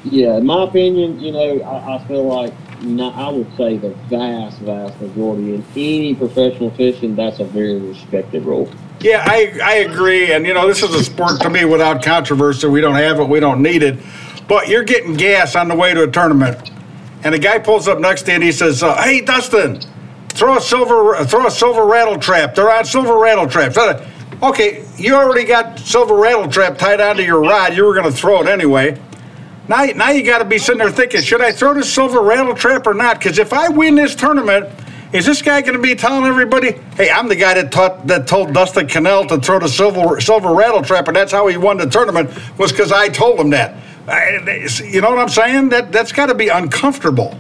[0.05, 3.91] yeah, in my opinion, you know, I, I feel like not, I would say the
[4.11, 8.71] vast, vast majority in any professional fishing, that's a very respected rule.
[9.03, 10.33] Yeah, I, I agree.
[10.33, 12.69] And, you know, this is a sport to me without controversy.
[12.69, 13.99] We don't have it, we don't need it.
[14.47, 16.71] But you're getting gas on the way to a tournament.
[17.25, 19.81] And a guy pulls up next to you and he says, uh, Hey, Dustin,
[20.31, 22.55] throw a silver throw a silver rattle trap.
[22.55, 23.77] They're on silver rattle traps.
[24.43, 27.77] Okay, you already got silver rattle trap tied onto your rod.
[27.77, 29.01] You were going to throw it anyway.
[29.69, 32.55] Now, now you got to be sitting there thinking, should I throw this silver rattle
[32.55, 33.19] trap or not?
[33.19, 34.69] Because if I win this tournament,
[35.13, 38.27] is this guy going to be telling everybody, "Hey, I'm the guy that taught that
[38.27, 41.79] told Dustin Connell to throw the silver silver rattle trap, and that's how he won
[41.79, 43.77] the tournament was because I told him that."
[44.09, 45.69] I, you know what I'm saying?
[45.69, 47.39] That that's got to be uncomfortable.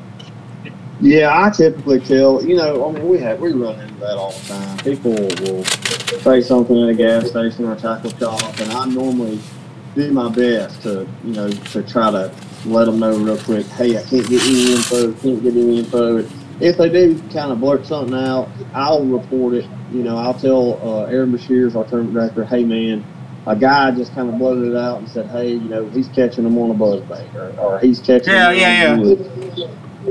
[1.00, 4.30] Yeah, I typically tell, you know, I mean, we have, we run into that all
[4.30, 4.78] the time.
[4.78, 9.40] People will say something at a gas station or a tackle shop, and I normally
[9.96, 12.32] do my best to, you know, to try to
[12.66, 16.24] let them know real quick, hey, I can't get any info, can't get any info.
[16.61, 19.66] If they do kind of blurt something out, I'll report it.
[19.92, 23.05] You know, I'll tell uh, Aaron Beshears our tournament director, hey, man,
[23.46, 26.44] a guy just kind of blurted it out and said, hey, you know, he's catching
[26.44, 28.96] them on a buzzbait or, or he's catching Yeah, them yeah, yeah.
[28.96, 29.28] wood."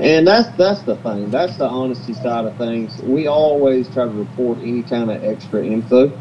[0.01, 1.29] And that's that's the thing.
[1.31, 3.01] That's the honesty side of things.
[3.01, 6.17] We always try to report any kind of extra info,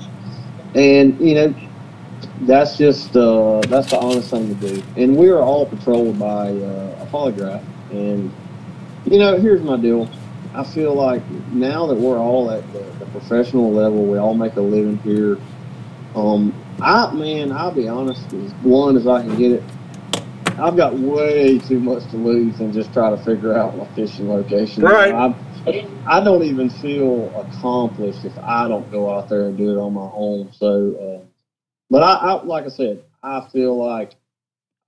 [0.74, 1.54] and you know,
[2.42, 4.82] that's just uh, that's the honest thing to do.
[4.96, 7.64] And we are all patrolled by uh, a polygraph.
[7.90, 8.32] And
[9.04, 10.08] you know, here's my deal.
[10.54, 14.56] I feel like now that we're all at the, the professional level, we all make
[14.56, 15.38] a living here.
[16.14, 19.62] Um, I man, I'll be honest, as blunt as I can get it.
[20.58, 24.28] I've got way too much to lose than just try to figure out my fishing
[24.28, 24.82] location.
[24.82, 25.14] Right.
[25.14, 25.34] I,
[26.06, 29.94] I don't even feel accomplished if I don't go out there and do it on
[29.94, 30.52] my own.
[30.52, 31.24] So, uh,
[31.88, 34.14] but I, I, like I said, I feel like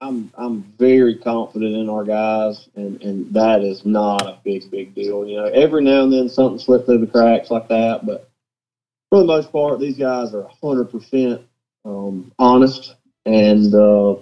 [0.03, 4.95] I'm I'm very confident in our guys, and and that is not a big big
[4.95, 5.25] deal.
[5.27, 8.29] You know, every now and then something slipped through the cracks like that, but
[9.09, 11.43] for the most part, these guys are 100 percent
[11.85, 12.97] um, honest,
[13.27, 14.17] and uh,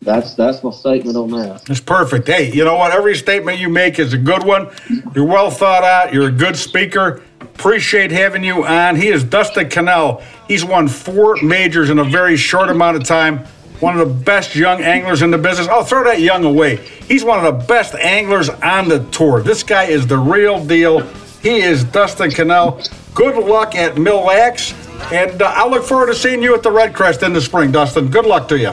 [0.00, 1.68] that's that's my statement on that.
[1.68, 2.26] It's perfect.
[2.26, 2.92] Hey, you know what?
[2.92, 4.70] Every statement you make is a good one.
[5.14, 6.14] You're well thought out.
[6.14, 7.22] You're a good speaker.
[7.40, 8.96] Appreciate having you on.
[8.96, 10.22] He is Dustin Connell.
[10.48, 13.46] He's won four majors in a very short amount of time.
[13.82, 15.66] One of the best young anglers in the business.
[15.66, 16.76] I'll throw that young away.
[17.08, 19.42] He's one of the best anglers on the tour.
[19.42, 21.00] This guy is the real deal.
[21.42, 22.80] He is Dustin Connell.
[23.12, 24.72] Good luck at Mille Lacs.
[25.12, 28.06] And uh, I look forward to seeing you at the REDCREST in the spring, Dustin.
[28.08, 28.72] Good luck to you.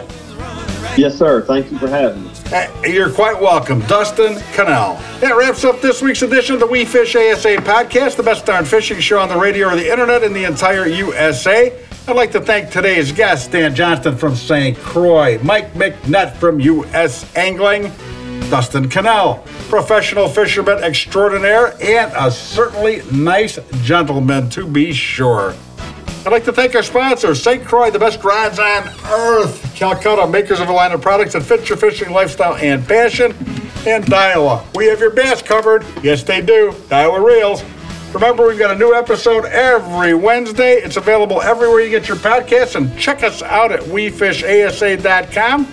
[0.95, 1.41] Yes, sir.
[1.41, 2.31] Thank you for having me.
[2.53, 4.93] Uh, You're quite welcome, Dustin Connell.
[5.21, 8.63] That wraps up this week's edition of the We Fish ASA podcast, the best darn
[8.63, 11.75] fishing show on the radio or the internet in the entire USA.
[12.09, 14.75] I'd like to thank today's guests, Dan Johnston from St.
[14.79, 17.23] Croix, Mike McNutt from U.S.
[17.35, 17.91] Angling,
[18.49, 25.53] Dustin Connell, professional fisherman extraordinaire and a certainly nice gentleman to be sure.
[26.25, 27.63] I'd like to thank our sponsor, St.
[27.63, 29.71] Croix, the best rods on earth.
[29.75, 33.33] Calcutta, makers of a line of products that fit your fishing lifestyle and passion.
[33.85, 35.85] And Daiwa, we have your bass covered.
[36.01, 36.71] Yes, they do.
[36.87, 37.63] Daiwa Reels.
[38.13, 40.77] Remember, we've got a new episode every Wednesday.
[40.77, 45.65] It's available everywhere you get your podcasts, and check us out at wefishasa.com.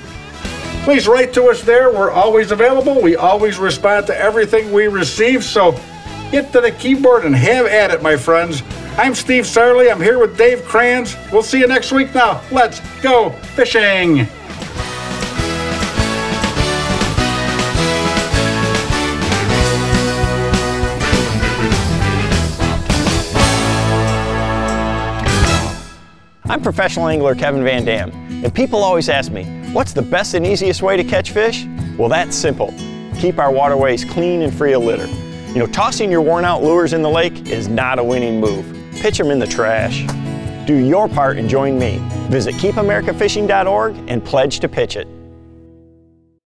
[0.84, 1.90] Please write to us there.
[1.90, 3.00] We're always available.
[3.00, 5.42] We always respond to everything we receive.
[5.42, 5.72] So
[6.30, 8.62] get to the keyboard and have at it, my friends.
[8.98, 9.90] I'm Steve Sarley.
[9.90, 11.16] I'm here with Dave Kranz.
[11.32, 12.42] We'll see you next week now.
[12.52, 14.28] Let's go fishing.
[26.48, 28.12] I'm professional angler Kevin Van Dam,
[28.44, 31.66] and people always ask me, what's the best and easiest way to catch fish?
[31.98, 32.72] Well, that's simple.
[33.18, 35.08] Keep our waterways clean and free of litter.
[35.48, 38.64] You know, tossing your worn out lures in the lake is not a winning move.
[38.92, 40.06] Pitch them in the trash.
[40.66, 41.98] Do your part and join me.
[42.28, 45.08] Visit keepamericafishing.org and pledge to pitch it.